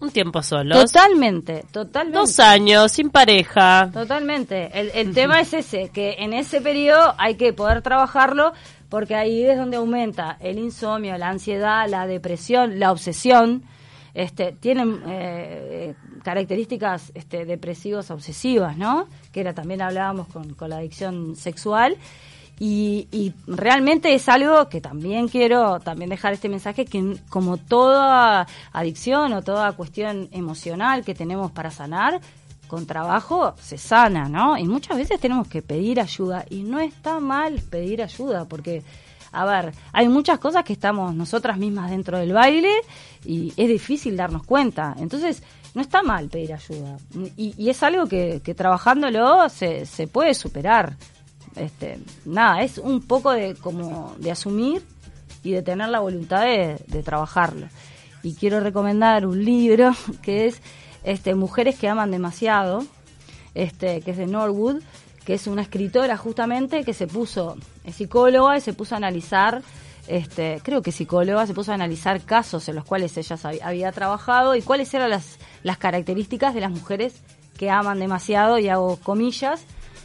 un 0.00 0.10
tiempo 0.10 0.42
solos. 0.42 0.78
totalmente 0.90 1.64
totalmente 1.70 2.18
Dos 2.18 2.40
años, 2.40 2.90
sin 2.92 3.10
pareja. 3.10 3.90
Totalmente. 3.92 4.70
El, 4.72 4.90
el 4.94 5.14
tema 5.14 5.40
es 5.40 5.52
ese, 5.52 5.90
que 5.90 6.16
en 6.20 6.32
ese 6.32 6.60
periodo 6.62 7.14
hay 7.18 7.34
que 7.34 7.52
poder 7.52 7.82
trabajarlo 7.82 8.52
porque 8.88 9.14
ahí 9.14 9.44
es 9.44 9.56
donde 9.58 9.76
aumenta 9.76 10.36
el 10.40 10.58
insomnio, 10.58 11.16
la 11.18 11.28
ansiedad, 11.28 11.86
la 11.88 12.06
depresión, 12.06 12.78
la 12.80 12.90
obsesión. 12.92 13.62
Este, 14.20 14.52
tienen 14.52 15.02
eh, 15.06 15.08
eh, 15.08 15.94
características 16.22 17.10
este, 17.14 17.44
depresivas 17.44 18.10
obsesivas, 18.10 18.76
¿no? 18.76 19.08
Que 19.32 19.40
era 19.40 19.54
también 19.54 19.80
hablábamos 19.80 20.28
con, 20.28 20.54
con 20.54 20.70
la 20.70 20.76
adicción 20.76 21.36
sexual. 21.36 21.96
Y, 22.58 23.08
y 23.10 23.32
realmente 23.46 24.12
es 24.12 24.28
algo 24.28 24.68
que 24.68 24.82
también 24.82 25.28
quiero 25.28 25.80
también 25.80 26.10
dejar 26.10 26.34
este 26.34 26.50
mensaje 26.50 26.84
que 26.84 27.16
como 27.30 27.56
toda 27.56 28.46
adicción 28.72 29.32
o 29.32 29.40
toda 29.40 29.72
cuestión 29.72 30.28
emocional 30.32 31.02
que 31.02 31.14
tenemos 31.14 31.50
para 31.52 31.70
sanar, 31.70 32.20
con 32.70 32.86
trabajo 32.86 33.54
se 33.58 33.78
sana, 33.78 34.28
¿no? 34.28 34.56
Y 34.56 34.64
muchas 34.64 34.96
veces 34.96 35.18
tenemos 35.18 35.48
que 35.48 35.60
pedir 35.60 36.00
ayuda 36.00 36.44
y 36.48 36.62
no 36.62 36.78
está 36.78 37.18
mal 37.18 37.60
pedir 37.68 38.00
ayuda 38.00 38.44
porque, 38.44 38.84
a 39.32 39.44
ver, 39.44 39.72
hay 39.92 40.08
muchas 40.08 40.38
cosas 40.38 40.64
que 40.64 40.72
estamos 40.72 41.14
nosotras 41.14 41.58
mismas 41.58 41.90
dentro 41.90 42.18
del 42.18 42.32
baile 42.32 42.72
y 43.24 43.52
es 43.56 43.68
difícil 43.68 44.16
darnos 44.16 44.44
cuenta. 44.44 44.94
Entonces, 44.98 45.42
no 45.74 45.82
está 45.82 46.02
mal 46.02 46.28
pedir 46.28 46.52
ayuda. 46.52 46.98
Y, 47.36 47.68
es 47.68 47.82
algo 47.82 48.06
que, 48.06 48.40
que 48.44 48.54
trabajándolo 48.54 49.48
se, 49.48 49.86
se 49.86 50.06
puede 50.06 50.34
superar. 50.34 50.96
Este, 51.56 51.98
nada, 52.24 52.62
es 52.62 52.78
un 52.78 53.02
poco 53.02 53.32
de 53.32 53.54
como 53.54 54.14
de 54.18 54.30
asumir 54.30 54.82
y 55.42 55.52
de 55.52 55.62
tener 55.62 55.88
la 55.88 56.00
voluntad 56.00 56.42
de, 56.42 56.78
de 56.86 57.02
trabajarlo. 57.02 57.68
Y 58.22 58.34
quiero 58.34 58.60
recomendar 58.60 59.26
un 59.26 59.44
libro 59.44 59.92
que 60.22 60.46
es 60.46 60.60
este, 61.04 61.34
Mujeres 61.34 61.78
que 61.78 61.88
aman 61.88 62.10
demasiado, 62.10 62.84
este, 63.54 64.00
que 64.02 64.10
es 64.10 64.16
de 64.16 64.26
Norwood, 64.26 64.82
que 65.30 65.34
es 65.34 65.46
una 65.46 65.62
escritora 65.62 66.16
justamente 66.16 66.82
que 66.82 66.92
se 66.92 67.06
puso, 67.06 67.56
psicóloga 67.88 68.56
y 68.56 68.60
se 68.60 68.72
puso 68.72 68.96
a 68.96 68.98
analizar, 68.98 69.62
este, 70.08 70.60
creo 70.64 70.82
que 70.82 70.90
psicóloga, 70.90 71.46
se 71.46 71.54
puso 71.54 71.70
a 71.70 71.76
analizar 71.76 72.20
casos 72.22 72.68
en 72.68 72.74
los 72.74 72.84
cuales 72.84 73.16
ella 73.16 73.36
había 73.62 73.92
trabajado 73.92 74.56
y 74.56 74.62
cuáles 74.62 74.92
eran 74.92 75.08
las, 75.08 75.38
las 75.62 75.78
características 75.78 76.52
de 76.52 76.62
las 76.62 76.72
mujeres 76.72 77.14
que 77.56 77.70
aman 77.70 78.00
demasiado, 78.00 78.58
y 78.58 78.68
hago 78.68 78.96
comillas, 78.96 79.62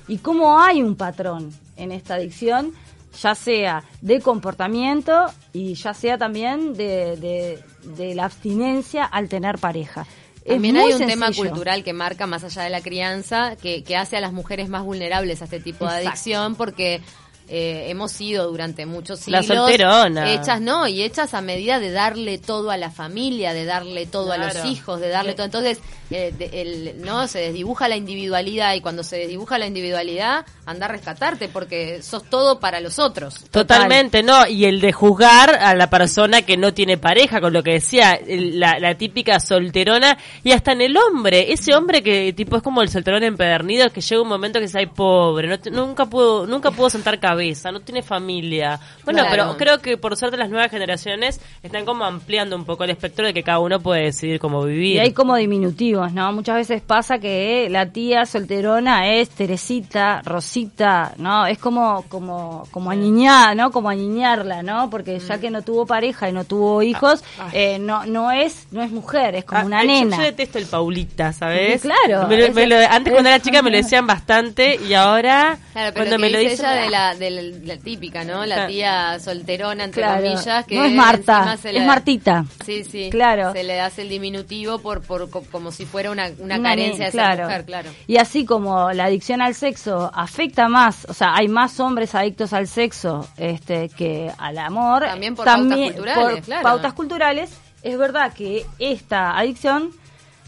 y 0.08 0.20
cómo 0.20 0.60
hay 0.60 0.84
un 0.84 0.96
patrón 0.96 1.52
en 1.76 1.92
esta 1.92 2.14
adicción, 2.14 2.74
ya 3.20 3.34
sea 3.34 3.84
de 4.02 4.22
comportamiento 4.22 5.26
y 5.54 5.74
ya 5.74 5.96
sea 5.96 6.20
también 6.20 6.76
de, 6.76 7.58
de 7.98 8.14
la 8.14 8.26
abstinencia 8.26 9.06
al 9.06 9.28
tener 9.28 9.58
pareja. 9.58 10.06
Es 10.46 10.54
También 10.54 10.78
hay 10.78 10.94
un 10.94 11.08
tema 11.08 11.32
cultural 11.32 11.84
que 11.84 11.92
marca 11.92 12.28
más 12.28 12.44
allá 12.44 12.62
de 12.62 12.70
la 12.70 12.82
crianza, 12.82 13.56
que, 13.56 13.84
que 13.84 13.98
hace 13.98 14.16
a 14.16 14.22
las 14.22 14.32
mujeres 14.32 14.70
más 14.70 14.84
vulnerables 14.84 15.42
a 15.42 15.46
este 15.46 15.60
tipo 15.60 15.86
de 15.86 15.92
Exacto. 15.92 16.10
adicción, 16.10 16.56
porque 16.56 17.02
eh, 17.48 17.86
hemos 17.90 18.12
sido 18.12 18.50
durante 18.50 18.86
muchos 18.86 19.28
La 19.28 19.42
siglos 19.42 19.58
solterona. 19.68 20.32
hechas, 20.34 20.62
no, 20.62 20.88
y 20.88 21.04
hechas 21.04 21.34
a 21.34 21.42
medida 21.42 21.80
de 21.80 21.92
darle 21.92 22.38
todo 22.38 22.72
a 22.72 22.78
la 22.78 22.90
familia, 22.92 23.54
de 23.54 23.66
darle 23.66 24.06
todo 24.06 24.32
a 24.32 24.38
los 24.38 24.66
hijos, 24.66 25.00
de 25.00 25.10
darle 25.10 25.34
todo. 25.34 25.46
Entonces, 25.46 25.80
eh, 26.12 26.34
de- 26.38 26.62
el, 26.62 27.02
no, 27.02 27.28
se 27.28 27.40
desdibuja 27.40 27.88
la 27.88 27.96
individualidad 27.96 28.74
y 28.76 28.82
cuando 28.82 29.04
se 29.04 29.18
desdibuja 29.18 29.58
la 29.58 29.68
individualidad, 29.68 30.46
anda 30.66 30.86
a 30.86 30.90
rescatarte 30.90 31.48
porque 31.50 32.02
sos 32.02 32.24
todo 32.30 32.60
para 32.60 32.80
los 32.80 33.00
otros. 33.00 33.44
Totalmente, 33.52 34.24
no. 34.24 34.48
Y 34.48 34.66
el 34.66 34.82
de 34.82 34.92
juzgar 34.94 35.56
a 35.56 35.76
la 35.76 35.90
persona 35.90 36.42
que 36.44 36.58
no 36.58 36.74
tiene 36.74 36.98
pareja, 36.98 37.42
con 37.42 37.54
lo 37.54 37.64
que 37.64 37.74
decía, 37.74 38.20
la, 38.28 38.80
la 38.80 38.96
típica 38.98 39.40
solterona, 39.40 40.18
y 40.44 40.52
hasta 40.52 40.72
en 40.72 40.82
el 40.82 40.98
hombre, 40.98 41.52
ese 41.54 41.74
hombre 41.76 42.02
que 42.04 42.34
tipo 42.34 42.58
es 42.58 42.64
como 42.64 42.82
el 42.82 42.90
solterón 42.90 43.24
empedernido, 43.24 43.90
que 43.92 44.02
llega 44.02 44.22
un 44.22 44.28
momento 44.28 44.60
que 44.60 44.68
se 44.68 44.80
ay 44.80 44.88
pobre, 44.88 45.48
no 45.48 45.86
nunca 45.86 46.06
pudo, 46.06 46.46
nunca 46.48 46.72
pudo 46.72 46.90
sentar 46.90 47.20
cabeza, 47.20 47.35
no 47.72 47.80
tiene 47.82 48.02
familia. 48.02 48.80
Bueno, 49.04 49.20
Claro. 49.22 49.30
pero 49.32 49.58
creo 49.58 49.80
que 49.80 49.98
por 49.98 50.16
suerte 50.18 50.38
las 50.38 50.50
nuevas 50.50 50.70
generaciones 50.72 51.40
están 51.64 51.86
como 51.86 52.04
ampliando 52.06 52.56
un 52.56 52.66
poco 52.66 52.84
el 52.84 52.90
espectro 52.92 53.26
de 53.26 53.34
que 53.34 53.44
cada 53.44 53.60
uno 53.60 53.80
puede 53.80 54.04
decidir 54.04 54.40
cómo 54.40 54.64
vivir. 54.64 54.96
Y 54.96 55.00
hay 55.00 55.12
como 55.14 55.36
diminutivos, 55.36 56.12
¿no? 56.14 56.32
Muchas 56.34 56.56
veces 56.56 56.82
pasa 56.82 57.20
que 57.20 57.68
la 57.70 57.88
tía 57.88 58.26
solterona 58.26 59.08
es 59.14 59.30
Teresita, 59.30 60.22
Rosita, 60.24 61.14
¿no? 61.18 61.46
Es 61.48 61.58
como 61.58 62.04
como 62.10 62.68
como 62.72 62.92
aniñada, 62.92 63.56
¿no? 63.56 63.72
Como 63.72 63.90
aniñarla, 63.90 64.64
¿no? 64.64 64.90
Porque 64.90 65.18
Mm. 65.18 65.28
ya 65.28 65.38
que 65.40 65.50
no 65.50 65.62
tuvo 65.62 65.86
pareja 65.86 66.30
y 66.30 66.34
no 66.34 66.44
tuvo 66.46 66.82
hijos, 66.84 67.24
eh, 67.54 67.80
no 67.80 68.06
no 68.06 68.32
es 68.32 68.68
no 68.72 68.82
es 68.84 68.92
mujer, 68.92 69.36
es 69.36 69.46
como 69.46 69.62
Ah, 69.62 69.66
una 69.66 69.80
ay, 69.80 69.88
yo- 69.88 69.94
nena. 69.94 70.18
Yo, 70.18 70.24
detesto 70.24 70.58
el 70.60 70.66
Paulita, 70.66 71.34
¿sabes? 71.34 71.82
Claro. 71.82 72.28
Me 72.28 72.38
lo- 72.38 72.54
me 72.54 72.68
lo- 72.68 72.76
Es- 72.80 72.90
antes 72.90 73.12
cuando 73.12 73.30
era 73.30 73.40
chica 73.42 73.62
me 73.62 73.72
lo 73.72 73.78
decían 73.96 74.06
bastante 74.08 74.80
y 74.88 74.94
ahora 74.94 75.58
Claro, 75.74 75.92
pero 75.94 76.06
cuando 76.06 76.20
me 76.20 76.30
lo 76.30 76.38
dice 76.40 76.52
dicen 76.52 76.66
ella 76.72 76.82
de 76.84 76.90
la, 76.90 77.16
de 77.16 77.25
la, 77.32 77.42
la 77.76 77.78
típica, 77.78 78.24
¿no? 78.24 78.46
La 78.46 78.56
Claro. 78.56 78.72
tía 78.72 79.20
solterona, 79.20 79.84
entre 79.84 80.02
Claro. 80.02 80.22
comillas, 80.24 80.66
que 80.66 80.76
no 80.76 80.86
es 80.86 80.94
Marta, 80.94 81.58
se 81.58 81.70
es 81.70 81.74
le- 81.76 81.86
Martita. 81.86 82.46
Sí, 82.66 82.84
sí. 82.84 83.10
Claro. 83.12 83.52
Se 83.54 83.64
le 83.64 83.80
hace 83.82 84.02
el 84.04 84.10
diminutivo 84.10 84.80
por, 84.80 85.02
por 85.02 85.30
co- 85.30 85.44
como 85.52 85.72
si 85.72 85.86
fuera 85.86 86.12
una, 86.12 86.30
una, 86.40 86.58
Una 86.60 86.70
carencia 86.70 87.06
de 87.06 87.10
esa 87.10 87.36
mujer, 87.44 87.66
claro. 87.66 87.90
Y 88.08 88.18
así 88.18 88.46
como 88.46 88.92
la 88.92 89.06
adicción 89.06 89.42
al 89.42 89.56
sexo 89.56 90.12
afecta 90.14 90.68
más, 90.68 91.06
o 91.10 91.14
sea, 91.14 91.36
hay 91.36 91.48
más 91.48 91.80
hombres 91.80 92.16
adictos 92.16 92.54
al 92.54 92.68
sexo 92.68 93.28
este, 93.38 93.90
que 93.90 94.32
al 94.38 94.58
amor. 94.58 95.04
También 95.06 95.36
por 95.36 95.46
pautas 95.46 95.78
culturales, 95.78 96.16
por 96.36 96.42
claro. 96.42 96.64
pautas 96.64 96.94
culturales, 96.94 97.52
es 97.84 97.98
verdad 97.98 98.34
que 98.34 98.66
esta 98.80 99.38
adicción 99.38 99.92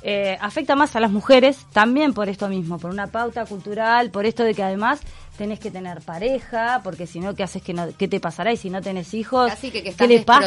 eh, 0.04 0.38
afecta 0.42 0.76
más 0.76 0.96
a 0.96 1.00
las 1.00 1.12
mujeres 1.12 1.66
también 1.74 2.14
por 2.14 2.30
esto 2.30 2.48
mismo, 2.48 2.78
por 2.78 2.92
una 2.92 3.08
pauta 3.08 3.46
cultural, 3.46 4.12
por 4.12 4.26
esto 4.26 4.44
de 4.44 4.54
que 4.54 4.64
además 4.64 5.02
tenés 5.38 5.60
que 5.60 5.72
tener 5.72 6.02
pareja, 6.02 6.82
porque 6.84 7.08
si 7.08 7.20
no, 7.20 7.36
¿qué 7.36 7.44
haces? 7.44 7.62
que 7.62 7.74
no, 7.74 7.88
¿Qué 7.98 8.08
te 8.08 8.20
pasará? 8.20 8.52
Y 8.52 8.58
si 8.58 8.70
no 8.70 8.82
tenés 8.82 9.14
hijos, 9.14 9.50
Casi 9.50 9.72
que- 9.72 9.80
que 9.80 9.84
¿qué 9.84 9.90
estás 9.90 10.08
le 10.08 10.20
pasa? 10.22 10.42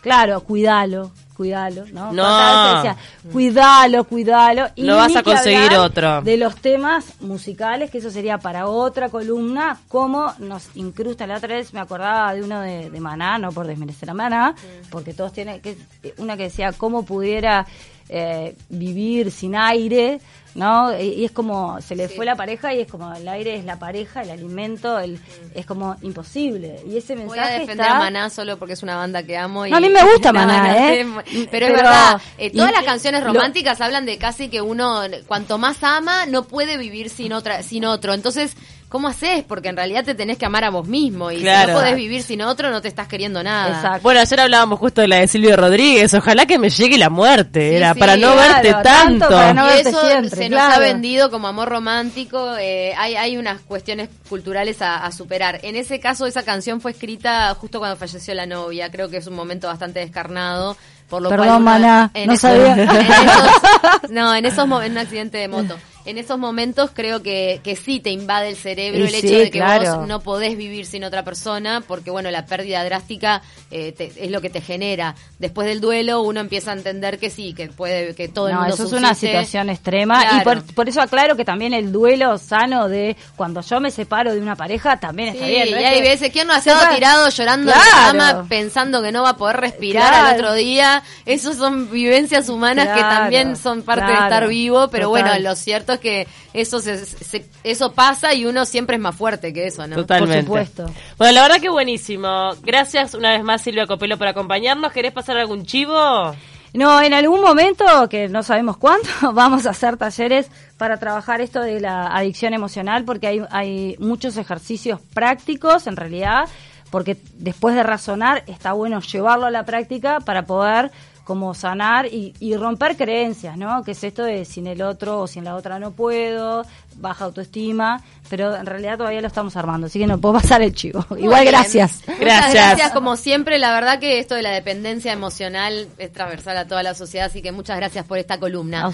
Claro, 0.00 0.40
cuídalo, 0.42 1.10
cuidalo, 1.36 1.84
¿no? 1.92 2.12
No. 2.12 2.76
Decía, 2.76 2.96
cuidalo, 3.32 4.04
cuidalo. 4.04 4.68
Y 4.76 4.84
No 4.84 4.94
vas 4.96 5.16
a 5.16 5.22
conseguir 5.24 5.72
otro. 5.74 6.22
De 6.22 6.36
los 6.36 6.54
temas 6.56 7.20
musicales, 7.20 7.90
que 7.90 7.98
eso 7.98 8.10
sería 8.12 8.38
para 8.38 8.68
otra 8.68 9.08
columna, 9.08 9.78
cómo 9.88 10.32
nos 10.38 10.68
incrusta. 10.76 11.26
La 11.26 11.38
otra 11.38 11.56
vez 11.56 11.74
me 11.74 11.80
acordaba 11.80 12.32
de 12.34 12.42
uno 12.44 12.60
de, 12.60 12.88
de 12.90 13.00
Maná, 13.00 13.38
no 13.38 13.50
por 13.50 13.66
desmerecer 13.66 14.08
a 14.10 14.14
Maná, 14.14 14.54
porque 14.90 15.12
todos 15.12 15.32
tienen, 15.32 15.60
que 15.60 15.76
una 16.18 16.36
que 16.36 16.44
decía 16.44 16.72
cómo 16.72 17.04
pudiera 17.04 17.66
eh, 18.08 18.54
vivir 18.68 19.30
sin 19.30 19.56
aire, 19.56 20.20
¿no? 20.54 20.96
Y, 20.98 21.08
y 21.08 21.24
es 21.24 21.32
como, 21.32 21.80
se 21.82 21.94
le 21.96 22.08
Sí. 22.08 22.14
fue 22.16 22.24
la 22.24 22.34
pareja 22.36 22.72
y 22.72 22.80
es 22.80 22.88
como, 22.90 23.12
el 23.14 23.26
aire 23.28 23.56
es 23.56 23.64
la 23.64 23.78
pareja, 23.78 24.22
el 24.22 24.30
alimento, 24.30 24.98
el, 24.98 25.18
es 25.54 25.66
como 25.66 25.96
imposible. 26.02 26.80
Y 26.88 26.96
ese 26.96 27.14
mensaje 27.16 27.40
Voy 27.40 27.48
a 27.48 27.58
defender 27.60 27.86
está... 27.86 27.96
a 27.96 27.98
Maná 28.00 28.30
solo 28.30 28.56
porque 28.58 28.74
es 28.74 28.82
una 28.82 28.96
banda 28.96 29.22
que 29.22 29.36
amo. 29.36 29.66
Y, 29.66 29.70
No, 29.70 29.76
a 29.76 29.80
mí 29.80 29.88
me 29.90 30.02
gusta 30.04 30.32
Maná, 30.32 30.94
¿eh? 30.94 31.04
sé, 31.26 31.48
Pero, 31.50 31.66
es 31.66 31.72
verdad, 31.72 32.20
eh, 32.38 32.50
todas 32.50 32.70
y- 32.70 32.74
las 32.74 32.84
canciones 32.84 33.22
lo- 33.22 33.32
románticas 33.32 33.80
hablan 33.80 34.06
de 34.06 34.18
casi 34.18 34.48
que 34.48 34.60
uno, 34.62 35.02
cuanto 35.26 35.58
más 35.58 35.82
ama, 35.84 36.26
no 36.26 36.44
puede 36.44 36.78
vivir 36.78 37.10
sin 37.10 37.32
otra, 37.32 37.62
sin 37.62 37.84
otro. 37.84 38.14
Entonces, 38.14 38.56
¿cómo 38.96 39.08
haces? 39.08 39.44
Porque 39.44 39.68
en 39.68 39.76
realidad 39.76 40.04
te 40.04 40.14
tenés 40.14 40.38
que 40.38 40.46
amar 40.46 40.64
a 40.64 40.70
vos 40.70 40.88
mismo. 40.88 41.30
Y 41.30 41.40
Claro. 41.42 41.66
si 41.68 41.72
no 41.74 41.78
podés 41.80 41.96
vivir 41.96 42.22
sin 42.22 42.40
otro, 42.40 42.70
no 42.70 42.80
te 42.80 42.88
estás 42.88 43.06
queriendo 43.08 43.42
nada. 43.42 43.76
Exacto. 43.76 44.00
Bueno, 44.02 44.20
ayer 44.20 44.40
hablábamos 44.40 44.78
justo 44.78 45.02
de 45.02 45.08
la 45.08 45.16
de 45.16 45.28
Silvio 45.28 45.54
Rodríguez. 45.54 46.14
Ojalá 46.14 46.46
que 46.46 46.58
me 46.58 46.70
llegue 46.70 46.96
la 46.96 47.10
muerte. 47.10 47.68
Sí, 47.70 47.76
Era 47.76 47.92
sí, 47.92 48.00
para 48.00 48.16
no 48.16 48.32
claro, 48.32 48.52
verte 48.54 48.72
tanto 48.72 48.82
tanto. 49.18 49.28
para 49.28 49.52
no 49.52 49.66
y 49.66 49.68
verte 49.74 49.88
eso 49.90 50.06
siempre, 50.06 50.30
se 50.30 50.48
nos 50.48 50.60
ha 50.60 50.78
vendido 50.78 51.30
como 51.30 51.46
amor 51.48 51.68
romántico. 51.68 52.56
eh, 52.58 52.94
hay, 52.96 53.16
hay 53.16 53.36
unas 53.36 53.60
cuestiones 53.60 54.08
culturales 54.30 54.80
a, 54.80 55.04
a 55.04 55.12
superar. 55.12 55.60
En 55.62 55.76
ese 55.76 56.00
caso, 56.00 56.24
esa 56.26 56.42
canción 56.42 56.80
fue 56.80 56.92
escrita 56.92 57.52
justo 57.54 57.78
cuando 57.78 57.96
falleció 57.96 58.32
la 58.34 58.46
novia. 58.46 58.90
Creo 58.90 59.10
que 59.10 59.18
es 59.18 59.26
un 59.26 59.34
momento 59.34 59.66
bastante 59.66 60.00
descarnado. 60.00 60.74
Por 61.10 61.20
lo 61.22 61.28
Perdón, 61.28 61.46
cual 61.46 61.60
una- 61.60 61.70
Maná, 61.72 62.10
en 62.14 62.26
no 62.28 62.32
esos- 62.32 62.40
sabía. 62.50 62.72
en 62.82 62.88
esos- 62.90 64.10
no, 64.10 64.34
en 64.34 64.46
esos 64.46 64.64
en 64.84 64.92
un 64.92 64.98
accidente 64.98 65.38
de 65.38 65.48
moto. 65.48 65.76
En 66.06 66.18
esos 66.18 66.38
momentos 66.38 66.90
creo 66.94 67.22
que, 67.22 67.60
que 67.62 67.76
sí 67.76 68.00
te 68.00 68.10
invade 68.10 68.48
el 68.48 68.56
cerebro 68.56 69.00
Y 69.00 69.08
el 69.08 69.14
hecho 69.14 69.28
sí, 69.28 69.34
de 69.34 69.50
que 69.50 69.58
claro. 69.58 69.98
vos 69.98 70.08
no 70.08 70.20
podés 70.20 70.56
vivir 70.56 70.86
sin 70.86 71.04
otra 71.04 71.24
persona, 71.24 71.82
porque 71.86 72.10
bueno, 72.10 72.30
la 72.30 72.46
pérdida 72.46 72.84
drástica 72.84 73.42
eh, 73.70 73.92
te- 73.92 74.12
es 74.16 74.30
lo 74.30 74.40
que 74.40 74.48
te 74.48 74.60
genera. 74.60 75.14
Después 75.38 75.66
del 75.66 75.80
duelo 75.80 76.22
uno 76.22 76.40
empieza 76.40 76.70
a 76.70 76.74
entender 76.74 77.18
que 77.18 77.28
sí, 77.28 77.52
que 77.54 77.66
puede, 77.68 78.14
que 78.14 78.28
todo 78.28 78.48
el 78.48 78.54
no, 78.54 78.60
mundo 78.60 78.74
eso 78.74 78.84
es 78.84 78.92
una 78.92 79.14
situación 79.14 79.68
extrema 79.68 80.38
y 80.40 80.44
por, 80.44 80.62
por 80.74 80.88
eso 80.88 81.00
aclaro 81.02 81.36
que 81.36 81.44
también 81.44 81.74
el 81.74 81.90
duelo 81.92 82.38
sano 82.38 82.88
de 82.88 83.16
cuando 83.36 83.60
yo 83.60 83.80
me 83.80 83.90
separo 83.90 84.32
de 84.32 84.40
una 84.40 84.56
pareja 84.56 84.98
también 84.98 85.30
está 85.30 85.46
bien. 85.46 85.70
¿no 85.72 85.80
y 85.80 85.84
hay 85.84 86.00
veces, 86.02 86.30
¿quién 86.32 86.46
no 86.46 86.52
ha 86.54 86.58
estado 86.58 86.94
tirado 86.94 87.28
llorando 87.28 87.72
en 87.72 87.76
Claro. 87.78 87.90
la 88.18 88.32
cama 88.32 88.46
pensando 88.48 89.02
que 89.02 89.10
no 89.12 89.22
va 89.24 89.30
a 89.30 89.36
poder 89.36 89.56
respirar 89.56 90.14
al 90.14 90.34
otro 90.36 90.54
día? 90.54 91.02
Esos 91.24 91.56
son 91.56 91.90
vivencias 91.90 92.48
humanas 92.48 92.88
que 92.94 93.00
también 93.00 93.56
son 93.56 93.82
parte 93.82 94.06
de 94.06 94.12
estar 94.14 94.46
vivo, 94.48 94.88
pero 94.88 95.08
total. 95.08 95.22
bueno, 95.24 95.38
lo 95.40 95.56
cierto 95.56 95.95
es 95.96 96.00
que 96.00 96.28
eso 96.54 96.80
se, 96.80 97.04
se- 97.04 97.46
eso 97.64 97.92
pasa 97.92 98.32
y 98.32 98.46
uno 98.46 98.64
siempre 98.64 98.96
es 98.96 99.02
más 99.02 99.14
fuerte 99.16 99.52
que 99.52 99.66
eso, 99.66 99.86
¿no? 99.86 99.96
Totalmente. 99.96 100.46
Por 100.46 100.64
supuesto. 100.64 100.94
Bueno, 101.18 101.32
la 101.34 101.42
verdad 101.42 101.60
que 101.60 101.68
buenísimo. 101.68 102.52
Gracias 102.62 103.14
una 103.14 103.32
vez 103.32 103.42
más, 103.42 103.60
Silvia 103.62 103.86
Copelo, 103.86 104.16
por 104.16 104.28
acompañarnos. 104.28 104.92
¿Querés 104.92 105.12
pasar 105.12 105.36
algún 105.36 105.66
chivo? 105.66 106.34
No, 106.72 107.00
en 107.00 107.14
algún 107.14 107.40
momento, 107.40 107.84
que 108.10 108.28
no 108.28 108.42
sabemos 108.42 108.76
cuándo, 108.76 109.08
vamos 109.32 109.64
a 109.66 109.70
hacer 109.70 109.96
talleres 109.96 110.48
para 110.76 110.98
trabajar 110.98 111.40
esto 111.40 111.60
de 111.62 111.80
la 111.80 112.08
adicción 112.08 112.52
emocional, 112.52 113.04
porque 113.04 113.26
hay, 113.28 113.42
hay 113.50 113.96
muchos 113.98 114.36
ejercicios 114.36 115.00
prácticos, 115.14 115.86
en 115.86 115.96
realidad, 115.96 116.48
porque 116.90 117.16
después 117.34 117.74
de 117.74 117.82
razonar 117.82 118.44
está 118.46 118.72
bueno 118.72 119.00
llevarlo 119.00 119.46
a 119.46 119.50
la 119.50 119.64
práctica 119.64 120.20
para 120.20 120.42
poder 120.44 120.90
como 121.26 121.54
sanar 121.54 122.06
y, 122.06 122.34
y 122.38 122.56
romper 122.56 122.96
creencias, 122.96 123.56
¿no? 123.58 123.82
Que 123.82 123.90
es 123.90 124.04
esto 124.04 124.22
de 124.22 124.44
sin 124.44 124.68
el 124.68 124.80
otro 124.80 125.20
o 125.20 125.26
sin 125.26 125.42
la 125.42 125.56
otra 125.56 125.80
no 125.80 125.90
puedo, 125.90 126.64
baja 126.98 127.24
autoestima, 127.24 128.00
pero 128.30 128.54
en 128.54 128.64
realidad 128.64 128.96
todavía 128.96 129.20
lo 129.20 129.26
estamos 129.26 129.56
armando, 129.56 129.88
así 129.88 129.98
que 129.98 130.06
no 130.06 130.18
puedo 130.18 130.34
pasar 130.34 130.62
el 130.62 130.72
chivo. 130.72 131.04
Muy 131.10 131.24
Igual 131.24 131.42
bien. 131.42 131.52
gracias. 131.52 132.00
Muchas 132.06 132.20
Gracias. 132.20 132.54
gracias, 132.54 132.90
como 132.92 133.16
siempre. 133.16 133.58
La 133.58 133.72
verdad 133.74 133.98
que 133.98 134.20
esto 134.20 134.36
de 134.36 134.42
la 134.42 134.50
dependencia 134.52 135.12
emocional 135.12 135.88
es 135.98 136.12
transversal 136.12 136.56
a 136.58 136.68
toda 136.68 136.84
la 136.84 136.94
sociedad, 136.94 137.26
así 137.26 137.42
que 137.42 137.50
muchas 137.50 137.76
gracias 137.76 138.04
por 138.06 138.18
esta 138.18 138.38
columna. 138.38 138.86